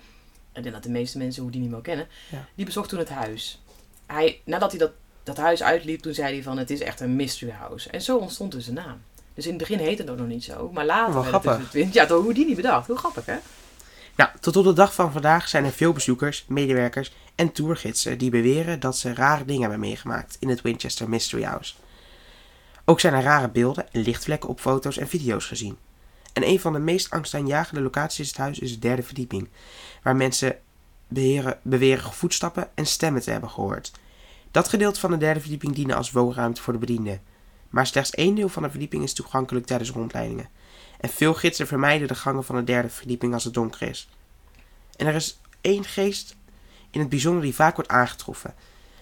Ik 0.52 0.62
denk 0.62 0.74
dat 0.74 0.82
de 0.82 0.90
meeste 0.90 1.18
mensen 1.18 1.40
Houdini 1.42 1.70
wel 1.70 1.80
kennen. 1.80 2.06
Ja. 2.30 2.46
Die 2.54 2.64
bezocht 2.64 2.88
toen 2.88 2.98
het 2.98 3.08
huis. 3.08 3.62
Hij, 4.06 4.40
nadat 4.44 4.70
hij 4.70 4.78
dat, 4.78 4.90
dat 5.28 5.36
huis 5.44 5.62
uitliep, 5.62 6.00
toen 6.00 6.14
zei 6.14 6.34
hij 6.34 6.42
van 6.42 6.58
het 6.58 6.70
is 6.70 6.80
echt 6.80 7.00
een 7.00 7.16
mystery 7.16 7.52
house. 7.52 7.90
En 7.90 8.02
zo 8.02 8.16
ontstond 8.16 8.52
dus 8.52 8.64
de 8.64 8.72
naam. 8.72 9.00
Dus 9.34 9.44
in 9.44 9.50
het 9.50 9.58
begin 9.58 9.78
heette 9.78 10.02
het 10.02 10.10
ook 10.10 10.18
nog 10.18 10.26
niet 10.26 10.44
zo. 10.44 10.70
Maar 10.72 10.84
later 10.84 11.14
Wel 11.14 11.24
het 11.24 11.32
dus 11.32 11.42
grappig. 11.42 11.72
het 11.72 11.94
Ja, 11.94 12.06
dat 12.06 12.20
Houdini 12.22 12.54
bedacht. 12.54 12.86
Hoe 12.86 12.96
grappig, 12.96 13.26
hè? 13.26 13.36
Nou, 14.16 14.30
tot 14.40 14.56
op 14.56 14.64
de 14.64 14.72
dag 14.72 14.94
van 14.94 15.12
vandaag 15.12 15.48
zijn 15.48 15.64
er 15.64 15.72
veel 15.72 15.92
bezoekers, 15.92 16.44
medewerkers 16.48 17.12
en 17.34 17.52
tourgidsen 17.52 18.18
die 18.18 18.30
beweren 18.30 18.80
dat 18.80 18.96
ze 18.96 19.14
rare 19.14 19.44
dingen 19.44 19.60
hebben 19.60 19.80
meegemaakt 19.80 20.36
in 20.40 20.48
het 20.48 20.60
Winchester 20.60 21.08
Mystery 21.08 21.42
House. 21.42 21.74
Ook 22.84 23.00
zijn 23.00 23.14
er 23.14 23.22
rare 23.22 23.48
beelden 23.48 23.92
en 23.92 24.00
lichtvlekken 24.00 24.48
op 24.48 24.60
foto's 24.60 24.98
en 24.98 25.08
video's 25.08 25.46
gezien. 25.46 25.76
En 26.32 26.48
een 26.48 26.60
van 26.60 26.72
de 26.72 26.78
meest 26.78 27.10
angstaanjagende 27.10 27.80
locaties 27.80 28.18
in 28.18 28.24
het 28.24 28.36
huis 28.36 28.58
is 28.58 28.72
de 28.72 28.78
derde 28.78 29.02
verdieping, 29.02 29.48
waar 30.02 30.16
mensen 30.16 30.58
beheren, 31.08 31.58
beweren 31.62 32.12
voetstappen 32.12 32.68
en 32.74 32.86
stemmen 32.86 33.22
te 33.22 33.30
hebben 33.30 33.50
gehoord. 33.50 33.92
Dat 34.50 34.68
gedeelte 34.68 35.00
van 35.00 35.10
de 35.10 35.16
derde 35.16 35.40
verdieping 35.40 35.74
dienen 35.74 35.96
als 35.96 36.10
woonruimte 36.10 36.62
voor 36.62 36.72
de 36.72 36.78
bedienden. 36.78 37.20
Maar 37.68 37.86
slechts 37.86 38.10
één 38.10 38.34
deel 38.34 38.48
van 38.48 38.62
de 38.62 38.70
verdieping 38.70 39.02
is 39.02 39.12
toegankelijk 39.12 39.66
tijdens 39.66 39.90
rondleidingen. 39.90 40.48
En 41.00 41.08
veel 41.08 41.34
gidsen 41.34 41.66
vermijden 41.66 42.08
de 42.08 42.14
gangen 42.14 42.44
van 42.44 42.56
de 42.56 42.64
derde 42.64 42.88
verdieping 42.88 43.34
als 43.34 43.44
het 43.44 43.54
donker 43.54 43.88
is. 43.88 44.08
En 44.96 45.06
er 45.06 45.14
is 45.14 45.40
één 45.60 45.84
geest 45.84 46.36
in 46.90 47.00
het 47.00 47.08
bijzonder 47.08 47.42
die 47.42 47.54
vaak 47.54 47.74
wordt 47.74 47.90
aangetroffen. 47.90 48.54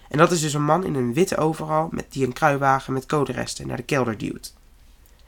En 0.09 0.17
dat 0.17 0.31
is 0.31 0.41
dus 0.41 0.53
een 0.53 0.63
man 0.63 0.85
in 0.85 0.95
een 0.95 1.13
witte 1.13 1.37
overal 1.37 1.87
met 1.91 2.11
die 2.11 2.25
een 2.25 2.33
kruiwagen 2.33 2.93
met 2.93 3.05
coderesten 3.05 3.67
naar 3.67 3.77
de 3.77 3.83
kelder 3.83 4.17
duwt. 4.17 4.53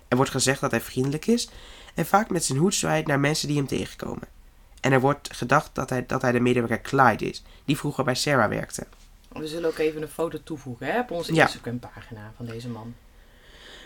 Er 0.07 0.15
wordt 0.15 0.31
gezegd 0.31 0.61
dat 0.61 0.71
hij 0.71 0.81
vriendelijk 0.81 1.27
is 1.27 1.49
en 1.95 2.05
vaak 2.05 2.29
met 2.29 2.45
zijn 2.45 2.59
hoed 2.59 2.75
zwaait 2.75 3.07
naar 3.07 3.19
mensen 3.19 3.47
die 3.47 3.57
hem 3.57 3.67
tegenkomen. 3.67 4.27
En 4.81 4.91
er 4.91 4.99
wordt 4.99 5.35
gedacht 5.35 5.69
dat 5.73 5.89
hij, 5.89 6.05
dat 6.05 6.21
hij 6.21 6.31
de 6.31 6.39
medewerker 6.39 6.81
Clyde 6.81 7.25
is, 7.25 7.43
die 7.65 7.77
vroeger 7.77 8.03
bij 8.03 8.15
Sarah 8.15 8.49
werkte. 8.49 8.87
We 9.29 9.47
zullen 9.47 9.69
ook 9.69 9.77
even 9.77 10.01
een 10.01 10.07
foto 10.07 10.37
toevoegen 10.43 10.85
hè, 10.87 10.99
op 10.99 11.11
onze 11.11 11.33
Ja. 11.33 11.43
Instagram-pagina 11.43 12.31
van 12.35 12.45
deze 12.45 12.67
man. 12.67 12.95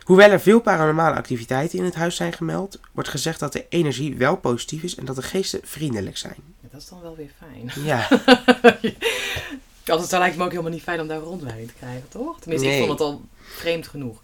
Hoewel 0.03 0.29
er 0.29 0.41
veel 0.41 0.61
paranormale 0.61 1.15
activiteiten 1.15 1.77
in 1.79 1.85
het 1.85 1.95
huis 1.95 2.15
zijn 2.15 2.33
gemeld, 2.33 2.79
wordt 2.91 3.09
gezegd 3.09 3.39
dat 3.39 3.53
de 3.53 3.65
energie 3.69 4.15
wel 4.17 4.35
positief 4.37 4.83
is 4.83 4.95
en 4.95 5.05
dat 5.05 5.15
de 5.15 5.21
geesten 5.21 5.59
vriendelijk 5.63 6.17
zijn. 6.17 6.35
Ja, 6.61 6.67
dat 6.71 6.81
is 6.81 6.87
dan 6.89 7.01
wel 7.01 7.15
weer 7.15 7.31
fijn. 7.37 7.85
Ja, 7.85 8.07
Anders 9.85 10.11
lijkt 10.11 10.37
me 10.37 10.43
ook 10.43 10.51
helemaal 10.51 10.71
niet 10.71 10.83
fijn 10.83 11.01
om 11.01 11.07
daar 11.07 11.19
rondleiding 11.19 11.67
te 11.67 11.73
krijgen, 11.73 12.09
toch? 12.09 12.39
Tenminste, 12.39 12.67
ik 12.67 12.77
vond 12.77 12.89
het 12.89 13.01
al 13.01 13.21
vreemd 13.41 13.87
genoeg. 13.87 14.21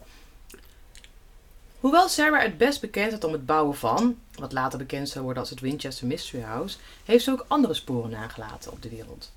Hoewel 1.79 2.09
Sarah 2.09 2.41
het 2.41 2.57
best 2.57 2.81
bekend 2.81 3.11
staat 3.11 3.23
om 3.23 3.31
het 3.31 3.45
bouwen 3.45 3.75
van, 3.77 4.17
wat 4.35 4.51
later 4.51 4.77
bekend 4.77 5.09
zou 5.09 5.23
worden 5.23 5.41
als 5.41 5.51
het 5.51 5.59
Winchester 5.59 6.07
Mystery 6.07 6.43
House, 6.43 6.77
heeft 7.05 7.23
ze 7.23 7.31
ook 7.31 7.45
andere 7.47 7.73
sporen 7.73 8.09
nagelaten 8.09 8.71
op 8.71 8.81
de 8.81 8.89
wereld. 8.89 9.31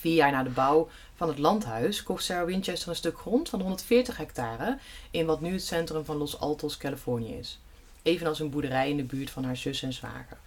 Vier 0.00 0.14
jaar 0.14 0.32
na 0.32 0.42
de 0.42 0.50
bouw 0.50 0.88
van 1.14 1.28
het 1.28 1.38
landhuis 1.38 2.02
kocht 2.02 2.24
Sarah 2.24 2.46
Winchester 2.46 2.88
een 2.88 2.96
stuk 2.96 3.18
grond 3.18 3.48
van 3.48 3.60
140 3.60 4.16
hectare 4.16 4.78
in 5.10 5.26
wat 5.26 5.40
nu 5.40 5.52
het 5.52 5.64
centrum 5.64 6.04
van 6.04 6.16
Los 6.16 6.38
Altos, 6.38 6.76
Californië 6.76 7.34
is. 7.34 7.60
Evenals 8.02 8.40
een 8.40 8.50
boerderij 8.50 8.90
in 8.90 8.96
de 8.96 9.04
buurt 9.04 9.30
van 9.30 9.44
haar 9.44 9.56
zus 9.56 9.82
en 9.82 9.92
zwager. 9.92 10.38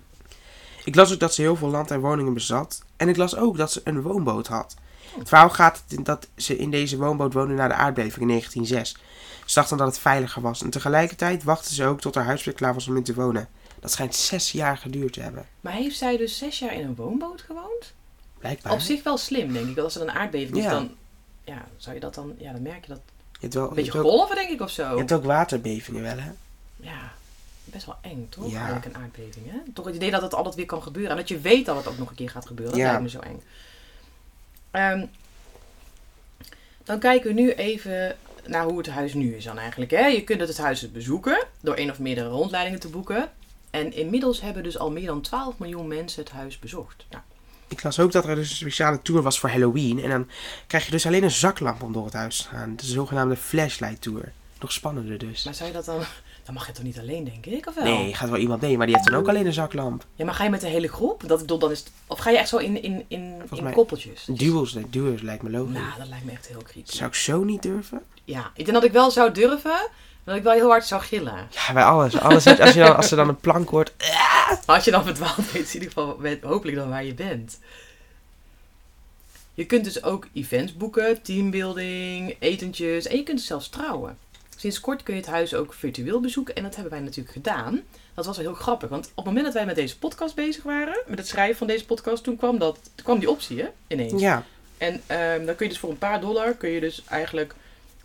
ik 0.84 0.96
las 0.96 1.13
ook 1.13 1.20
dat 1.20 1.34
ze 1.34 1.42
heel 1.42 1.56
veel 1.56 1.70
land 1.70 1.92
en 1.92 2.00
woningen 2.00 2.34
bezat. 2.34 2.84
En 2.98 3.10
ik 3.10 3.18
las 3.18 3.36
ook 3.36 3.58
dat 3.58 3.72
ze 3.72 3.82
een 3.84 4.02
woonboot 4.02 4.48
had. 4.48 4.76
Het 5.18 5.28
verhaal 5.28 5.50
gaat 5.50 5.84
in 5.88 6.04
dat 6.04 6.28
ze 6.36 6.58
in 6.58 6.72
deze 6.72 6.98
woonboot 6.98 7.34
woonde 7.34 7.54
na 7.54 7.68
de 7.68 7.74
aardbeving 7.74 8.22
in 8.22 8.28
1906. 8.28 8.98
Ze 9.46 9.54
dacht 9.54 9.70
dan 9.70 9.78
dat 9.78 9.88
het 9.88 10.00
veiliger 10.00 10.42
was. 10.42 10.62
En 10.62 10.70
tegelijkertijd 10.70 11.44
wachtte 11.44 11.74
ze 11.74 11.86
ook 11.86 12.02
tot 12.02 12.16
haar 12.16 12.26
huis 12.26 12.44
weer 12.44 12.54
klaar 12.54 12.74
was 12.74 12.88
om 12.88 12.98
in 12.98 13.04
te 13.04 13.13
wonen. 13.13 13.50
Dat 13.80 13.92
schijnt 13.92 14.16
zes 14.16 14.52
jaar 14.52 14.78
geduurd 14.78 15.13
te 15.13 15.22
hebben. 15.22 15.46
Maar 15.62 15.74
heeft 15.74 15.98
zij 15.98 16.18
dus 16.18 16.38
zes 16.38 16.60
jaar 16.60 16.74
in 16.74 16.86
een 16.86 16.96
woonboot 16.96 17.42
gewoond? 17.42 17.94
Blijkbaar. 18.44 18.72
Op 18.74 18.80
zich 18.80 19.04
wel 19.04 19.18
slim, 19.18 19.54
denk 19.54 19.70
ik. 19.70 19.78
Als 19.78 19.96
er 19.96 20.02
een 20.02 20.12
aardbeving 20.12 20.58
is, 20.58 20.64
Ja. 20.64 20.70
dan... 20.70 20.96
Ja, 21.44 21.66
zou 21.78 21.96
je 21.96 22.02
dat 22.02 22.14
dan... 22.16 22.36
Ja, 22.38 22.52
dan 22.52 22.62
merk 22.62 22.86
je 22.86 22.90
dat... 22.92 23.02
Je 23.32 23.38
hebt 23.40 23.54
wel, 23.54 23.64
Een 23.64 23.70
je 23.70 23.76
beetje 23.76 23.98
ook, 23.98 24.04
golven, 24.06 24.36
denk 24.36 24.50
ik, 24.50 24.62
of 24.62 24.70
zo. 24.70 24.92
je 24.92 24.98
hebt 24.98 25.12
ook 25.12 25.24
waterbevingen 25.24 26.02
wel, 26.02 26.18
hè? 26.18 26.30
Ja, 26.76 27.14
best 27.64 27.86
wel 27.86 27.96
eng, 28.02 28.28
toch? 28.30 28.52
Ja. 28.52 28.58
Eigenlijk 28.66 28.86
een 28.96 29.02
aardbeving, 29.02 29.52
hè? 29.52 29.58
Toch 29.74 29.86
het 29.86 29.96
idee 29.96 30.12
dat 30.12 30.22
het 30.22 30.34
altijd 30.34 30.56
weer 30.56 30.66
kan 30.66 30.82
gebeuren. 30.84 31.12
En 31.12 31.18
dat 31.18 31.28
je 31.28 31.40
weet 31.40 31.66
dat 31.66 31.76
het 31.76 31.88
ook 31.88 31.98
nog 31.98 32.10
een 32.10 32.16
keer 32.16 32.30
gaat 32.30 32.46
gebeuren. 32.46 32.74
Dat 32.76 32.84
Ja. 32.84 32.88
lijkt 32.90 33.04
me 33.04 33.10
zo 33.10 33.20
eng. 33.20 33.42
Ehm, 34.72 35.06
dan 36.84 37.00
kijken 37.00 37.36
we 37.36 37.42
nu 37.42 37.52
even 37.54 38.16
naar 38.46 38.64
hoe 38.66 38.78
het 38.78 38.88
huis 38.90 39.14
nu 39.14 39.36
is 39.36 39.44
dan 39.44 39.58
eigenlijk. 39.58 39.92
Hè? 39.92 40.06
Je 40.06 40.24
kunt 40.24 40.40
het 40.42 40.58
huis 40.58 40.92
bezoeken 40.92 41.46
door 41.62 41.76
één 41.76 41.90
of 41.90 42.00
meerdere 42.00 42.30
rondleidingen 42.30 42.80
te 42.80 42.88
boeken. 42.90 43.32
En 43.70 43.94
inmiddels 43.94 44.42
hebben 44.42 44.64
dus 44.64 44.78
al 44.78 44.92
meer 44.92 45.06
dan 45.06 45.22
12 45.22 45.58
miljoen 45.58 45.88
mensen 45.88 46.24
het 46.24 46.32
huis 46.32 46.60
bezocht. 46.60 47.06
Nou, 47.10 47.24
Ik 47.74 47.84
las 47.84 48.00
ook 48.00 48.12
dat 48.12 48.26
er 48.26 48.36
dus 48.36 48.50
een 48.50 48.56
speciale 48.56 49.02
tour 49.02 49.22
was 49.22 49.40
voor 49.40 49.50
Halloween. 49.50 50.04
En 50.04 50.10
dan 50.10 50.28
krijg 50.68 50.86
je 50.86 50.92
dus 50.92 51.06
alleen 51.06 51.24
een 51.24 51.32
zaklamp 51.32 51.84
om 51.84 51.94
door 51.94 52.06
het 52.06 52.14
huis 52.14 52.38
te 52.38 52.48
gaan. 52.48 52.76
De 52.76 52.86
zogenaamde 52.86 53.36
flashlight 53.36 54.02
tour. 54.02 54.32
Nog 54.60 54.72
spannender 54.72 55.18
dus. 55.18 55.44
maar 55.44 55.54
zou 55.54 55.70
je 55.70 55.76
dat 55.76 55.86
dan... 55.86 56.02
Dan 56.44 56.54
mag 56.54 56.68
je 56.68 56.74
toch 56.74 56.84
niet 56.84 57.00
alleen, 57.00 57.24
denk 57.24 57.46
ik, 57.46 57.68
of 57.68 57.76
wel? 57.76 57.84
Nee, 57.84 58.14
gaat 58.14 58.30
wel 58.30 58.40
iemand 58.40 58.62
mee, 58.62 58.78
maar 58.78 58.86
die 58.86 58.96
heeft 58.96 59.08
dan 59.08 59.18
ook 59.20 59.28
alleen 59.28 59.46
een 59.46 59.54
zaklamp. 59.54 60.06
Ja, 60.16 60.26
maar 60.26 60.34
ga 60.34 60.44
je 60.44 60.50
met 60.50 60.62
de 60.62 60.68
hele 60.68 60.88
groep? 60.88 61.24
Dat, 61.28 61.48
dan 61.48 61.72
is 61.72 61.84
of 62.08 62.20
ga 62.20 62.30
je 62.30 62.38
echt 62.38 62.50
zo 62.50 62.58
in, 62.58 62.84
in, 62.84 63.06
in, 63.08 63.42
in 63.52 63.74
koppeltjes? 63.74 64.26
Duels, 64.28 64.78
duels 64.90 65.22
lijkt 65.22 65.44
me 65.44 65.50
logisch. 65.50 65.74
Nou, 65.74 65.98
dat 65.98 66.08
lijkt 66.08 66.26
me 66.26 66.32
echt 66.32 66.48
heel 66.48 66.62
creepy. 66.64 66.92
Zou 66.92 67.10
ik 67.10 67.16
zo 67.16 67.44
niet 67.44 67.62
durven? 67.62 68.02
Ja, 68.24 68.52
ik 68.56 68.66
denk 68.66 68.74
dat 68.78 68.84
ik 68.84 68.92
wel 68.92 69.12
zou 69.12 69.32
durven, 69.32 69.90
dat 70.24 70.36
ik 70.36 70.44
wel 70.44 70.54
heel 70.54 70.70
hard 70.70 70.86
zou 70.86 71.02
gillen. 71.02 71.48
Ja, 71.50 71.74
bij 71.74 71.84
alles. 71.84 72.20
alles 72.20 72.60
als, 72.60 72.74
je 72.74 72.80
dan, 72.80 72.96
als 72.96 73.12
er 73.12 73.18
dan 73.18 73.28
een 73.28 73.40
plank 73.40 73.70
hoort. 73.70 73.94
Als 74.66 74.84
je 74.86 74.92
dan 74.92 75.04
verdwaald 75.04 75.52
weet, 75.52 75.68
in 75.68 75.74
ieder 75.74 75.88
geval 75.88 76.20
weet- 76.20 76.44
hopelijk 76.44 76.78
dan 76.78 76.89
waar 76.89 77.06
je 77.06 77.13
bent. 77.13 77.60
Je 79.54 79.66
kunt 79.66 79.84
dus 79.84 80.04
ook 80.04 80.28
events 80.34 80.78
boeken, 80.78 81.22
teambuilding, 81.22 82.36
etentjes 82.39 83.06
en 83.08 83.18
je 83.18 83.24
kunt 83.24 83.42
zelfs 83.42 83.70
trouwen. 83.70 84.18
Sinds 84.58 84.80
kort 84.80 85.04
kun 85.04 85.13
je 85.13 85.20
het 85.20 85.30
huis 85.30 85.54
ook 85.54 85.74
virtueel 85.74 86.20
bezoeken 86.20 86.56
en 86.56 86.63
dat 86.63 86.74
hebben 86.76 86.94
wij 86.94 87.02
natuurlijk 87.02 87.34
gedaan. 87.34 87.82
Dat 88.13 88.26
was 88.26 88.38
wel 88.38 88.46
heel 88.46 88.56
grappig, 88.56 88.89
want 88.89 89.06
op 89.06 89.16
het 89.16 89.26
moment 89.26 89.46
dat 89.46 89.54
wij 89.54 89.66
met 89.66 89.76
deze 89.76 89.98
podcast 89.98 90.36
bezig 90.36 90.63
waren, 90.63 91.02
met 91.08 91.20
het 91.20 91.28
schrijven 91.28 91.58
van 91.58 91.68
deze 91.68 91.86
podcast, 91.86 92.24
toen 92.24 92.38
kwam, 92.38 92.58
dat, 92.58 92.80
toen 92.96 93.06
kwam 93.06 93.20
die 93.20 93.30
optie 93.30 93.62
hè, 93.62 93.68
ineens. 93.88 94.22
Ja, 94.22 94.46
En 94.78 95.02
ehm, 95.08 95.46
dan 95.46 95.56
kun 95.56 95.66
je 95.66 95.72
dus 95.72 95.80
voor 95.82 95.89
een 95.89 95.98
paar 95.98 96.22
dollar 96.22 96.54
kun 96.54 96.70
je 96.70 96.80
dus 96.80 97.04
eigenlijk 97.10 97.56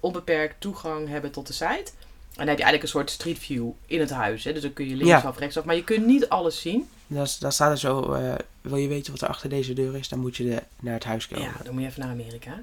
onbeperkt 0.01 0.61
toegang 0.61 1.09
hebben 1.09 1.31
tot 1.31 1.47
de 1.47 1.53
site. 1.53 1.91
En 2.39 2.45
dan 2.47 2.55
heb 2.57 2.59
je 2.59 2.63
eigenlijk 2.65 2.83
een 2.83 2.89
soort 3.01 3.11
street 3.11 3.39
view 3.39 3.69
in 3.87 4.01
het 4.01 4.11
huis. 4.11 4.45
Hè? 4.45 4.53
Dus 4.53 4.63
dan 4.63 4.73
kun 4.73 4.89
je 4.89 4.97
linksaf, 4.97 5.39
rechtsaf. 5.39 5.65
Maar 5.65 5.75
je 5.75 5.85
kunt 5.85 6.07
niet 6.07 6.29
alles 6.29 6.61
zien. 6.61 6.89
daar 7.07 7.27
staat 7.29 7.71
er 7.71 7.79
zo. 7.79 8.13
eh, 8.13 8.35
wil 8.61 8.77
je 8.77 8.89
weten 8.89 9.13
wat 9.13 9.23
er 9.23 9.29
achter 9.29 9.49
deze 9.49 9.73
deur 9.73 9.95
is? 9.97 10.09
Dan 10.09 10.19
moet 10.19 10.37
je 10.37 10.45
de, 10.45 10.63
naar 10.81 10.95
het 10.95 11.05
huis 11.05 11.29
komen. 11.29 11.45
Ja, 11.45 11.53
dan 11.65 11.73
moet 11.73 11.83
je 11.83 11.89
even 11.89 12.01
naar 12.01 12.11
Amerika. 12.11 12.63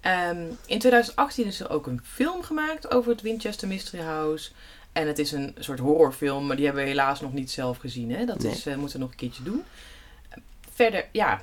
Ehm, 0.00 0.38
in 0.66 0.78
2018 0.78 1.44
is 1.46 1.60
er 1.60 1.70
ook 1.70 1.86
een 1.86 2.00
film 2.04 2.42
gemaakt 2.42 2.90
over 2.94 3.10
het 3.10 3.22
Winchester 3.22 3.68
Mystery 3.68 4.02
House. 4.02 4.50
En 4.92 5.06
het 5.06 5.18
is 5.18 5.32
een 5.32 5.54
soort 5.58 5.78
horrorfilm, 5.78 6.46
maar 6.46 6.56
die 6.56 6.64
hebben 6.64 6.82
we 6.82 6.88
helaas 6.88 7.20
nog 7.20 7.32
niet 7.32 7.50
zelf 7.50 7.78
gezien. 7.78 8.10
Hè? 8.12 8.24
Dat 8.24 8.42
Nee. 8.42 8.52
is, 8.52 8.66
eh, 8.66 8.76
moeten 8.76 8.96
we 8.96 9.02
nog 9.02 9.10
een 9.10 9.16
keertje 9.16 9.42
doen. 9.42 9.62
Verder, 10.74 11.06
ja, 11.12 11.42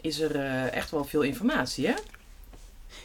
is 0.00 0.20
er 0.20 0.36
eh, 0.36 0.72
echt 0.72 0.90
wel 0.90 1.04
veel 1.04 1.22
informatie, 1.22 1.86
hè? 1.86 1.94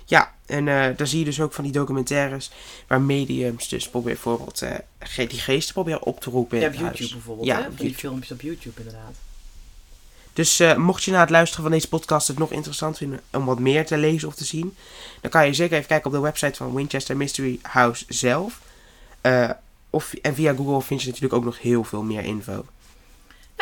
Ja, 0.05 0.33
en 0.45 0.67
eh, 0.67 0.97
daar 0.97 1.07
zie 1.07 1.19
je 1.19 1.25
dus 1.25 1.41
ook 1.41 1.53
van 1.53 1.63
die 1.63 1.73
documentaires 1.73 2.51
waar 2.87 3.01
mediums 3.01 3.67
dus 3.67 3.89
proberen 3.89 4.19
bijvoorbeeld 4.23 4.61
eh, 4.61 5.27
die 5.27 5.39
geesten 5.39 5.73
proberen 5.73 6.03
op 6.03 6.19
te 6.19 6.29
roepen 6.29 6.57
in 6.57 6.63
Ja, 6.63 6.69
op 6.69 6.73
YouTube 6.73 6.97
huis. 6.97 7.11
bijvoorbeeld. 7.11 7.47
Ja, 7.47 7.55
hè? 7.55 7.61
op 7.61 7.65
Van 7.67 7.75
die 7.75 7.83
YouTube. 7.85 8.07
filmpjes 8.07 8.31
op 8.31 8.41
YouTube 8.41 8.79
inderdaad. 8.79 9.15
Dus 10.33 10.59
eh, 10.59 10.75
mocht 10.75 11.03
je 11.03 11.11
na 11.11 11.19
het 11.19 11.29
luisteren 11.29 11.63
van 11.63 11.71
deze 11.71 11.87
podcast 11.87 12.27
het 12.27 12.37
nog 12.37 12.51
interessant 12.51 12.97
vinden 12.97 13.21
om 13.31 13.45
wat 13.45 13.59
meer 13.59 13.85
te 13.85 13.97
lezen 13.97 14.27
of 14.27 14.35
te 14.35 14.45
zien, 14.45 14.75
dan 15.21 15.31
kan 15.31 15.45
je 15.45 15.53
zeker 15.53 15.75
even 15.75 15.87
kijken 15.87 16.05
op 16.07 16.13
de 16.13 16.19
website 16.21 16.55
van 16.55 16.73
Winchester 16.73 17.17
Mystery 17.17 17.59
House 17.61 18.05
zelf. 18.07 18.61
Of, 19.89 20.13
en 20.13 20.35
via 20.35 20.53
Google 20.53 20.81
vind 20.81 21.01
je 21.01 21.07
natuurlijk 21.07 21.33
ook 21.33 21.43
nog 21.43 21.59
heel 21.61 21.83
veel 21.83 22.03
meer 22.03 22.23
info. 22.23 22.65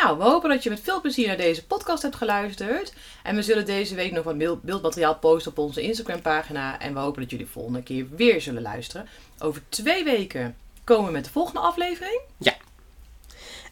Nou, 0.02 0.18
we 0.18 0.24
hopen 0.24 0.50
dat 0.50 0.62
je 0.62 0.70
met 0.70 0.80
veel 0.80 1.00
plezier 1.00 1.26
naar 1.26 1.36
deze 1.36 1.66
podcast 1.66 2.02
hebt 2.02 2.16
geluisterd. 2.16 2.92
En 3.22 3.34
we 3.36 3.42
zullen 3.42 3.64
deze 3.66 3.94
week 3.94 4.12
nog 4.12 4.24
wat 4.24 4.38
beeld- 4.38 4.62
beeldmateriaal 4.62 5.16
posten 5.18 5.50
op 5.50 5.58
onze 5.58 5.82
Instagram 5.82 6.22
pagina. 6.22 6.80
En 6.80 6.92
we 6.94 6.98
hopen 7.00 7.20
dat 7.22 7.30
jullie 7.30 7.46
de 7.46 7.52
volgende 7.52 7.82
keer 7.82 8.06
weer 8.16 8.40
zullen 8.40 8.62
luisteren. 8.62 9.08
Over 9.38 9.62
twee 9.68 10.04
weken 10.04 10.56
komen 10.84 11.06
we 11.06 11.12
met 11.12 11.24
de 11.24 11.30
volgende 11.30 11.60
aflevering. 11.60 12.20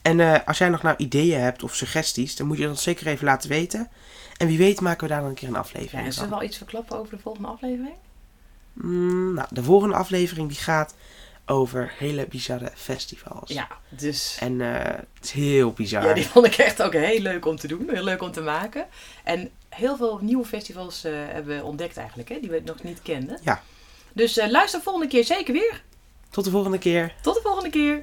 En 0.02 0.20
eh, 0.20 0.46
als 0.46 0.58
jij 0.58 0.68
nog 0.68 0.82
nou 0.82 0.94
ideeën 0.98 1.40
hebt 1.40 1.62
of 1.62 1.74
suggesties, 1.74 2.36
dan 2.36 2.46
moet 2.46 2.58
je 2.58 2.66
dat 2.66 2.80
zeker 2.80 3.06
even 3.06 3.24
laten 3.24 3.48
weten. 3.48 3.88
En 4.36 4.46
wie 4.46 4.58
weet 4.58 4.80
maken 4.80 5.02
we 5.06 5.12
daar 5.12 5.20
dan 5.20 5.28
een 5.28 5.34
keer 5.34 5.48
een 5.48 5.54
Ja, 5.54 5.60
aflevering 5.60 6.06
en 6.06 6.12
zullen 6.12 6.28
van. 6.28 6.38
we 6.38 6.42
al 6.44 6.48
iets 6.48 6.56
verklappen 6.58 6.98
over 6.98 7.16
de 7.16 7.22
volgende 7.22 7.48
aflevering? 7.48 7.94
Mm, 8.72 9.34
nou, 9.34 9.48
de 9.50 9.62
volgende 9.62 9.94
aflevering 9.94 10.48
die 10.48 10.56
gaat 10.58 10.94
over 11.48 11.94
hele 11.96 12.26
bizarre 12.26 12.70
festivals. 12.74 13.50
Ja, 13.50 13.68
dus... 13.88 14.36
En 14.40 14.60
eh, 14.60 14.98
het 15.14 15.24
is 15.24 15.30
heel 15.30 15.72
bizar. 15.72 16.06
Ja, 16.06 16.14
die 16.14 16.26
vond 16.26 16.46
ik 16.46 16.54
echt 16.54 16.82
ook 16.82 16.92
heel 16.92 17.20
leuk 17.20 17.46
om 17.46 17.56
te 17.56 17.66
doen. 17.66 17.88
Heel 17.90 18.04
leuk 18.04 18.22
om 18.22 18.32
te 18.32 18.40
maken. 18.40 18.86
En 19.24 19.50
heel 19.68 19.96
veel 19.96 20.18
nieuwe 20.22 20.44
festivals 20.44 21.04
eh, 21.04 21.12
hebben 21.12 21.56
we 21.56 21.64
ontdekt 21.64 21.96
eigenlijk, 21.96 22.28
hè, 22.28 22.40
die 22.40 22.50
we 22.50 22.62
nog 22.64 22.82
niet 22.82 23.02
kenden. 23.02 23.38
Ja. 23.42 23.62
Dus 24.12 24.36
eh, 24.36 24.48
luister 24.48 24.80
volgende 24.80 25.08
keer 25.08 25.24
zeker 25.24 25.52
weer. 25.52 25.82
Tot 26.30 26.44
de 26.44 26.50
volgende 26.50 26.78
keer. 26.78 27.14
Tot 27.22 27.34
de 27.34 27.40
volgende 27.40 27.70
keer. 27.70 28.02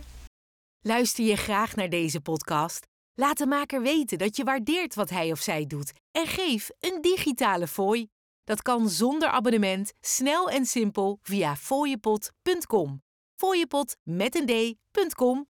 Luister 0.81 1.25
je 1.25 1.35
graag 1.35 1.75
naar 1.75 1.89
deze 1.89 2.21
podcast? 2.21 2.87
Laat 3.13 3.37
de 3.37 3.45
maker 3.45 3.81
weten 3.81 4.17
dat 4.17 4.37
je 4.37 4.43
waardeert 4.43 4.95
wat 4.95 5.09
hij 5.09 5.31
of 5.31 5.39
zij 5.39 5.65
doet 5.65 5.93
en 6.11 6.27
geef 6.27 6.69
een 6.79 7.01
digitale 7.01 7.67
fooi. 7.67 8.07
Dat 8.43 8.61
kan 8.61 8.89
zonder 8.89 9.29
abonnement, 9.29 9.93
snel 10.01 10.49
en 10.49 10.65
simpel 10.65 11.19
via 11.21 11.55
fooiepot.com. 11.55 13.04
fooiepot 13.35 13.97
met 14.03 14.35
een 14.35 14.45
d.com. 14.45 15.47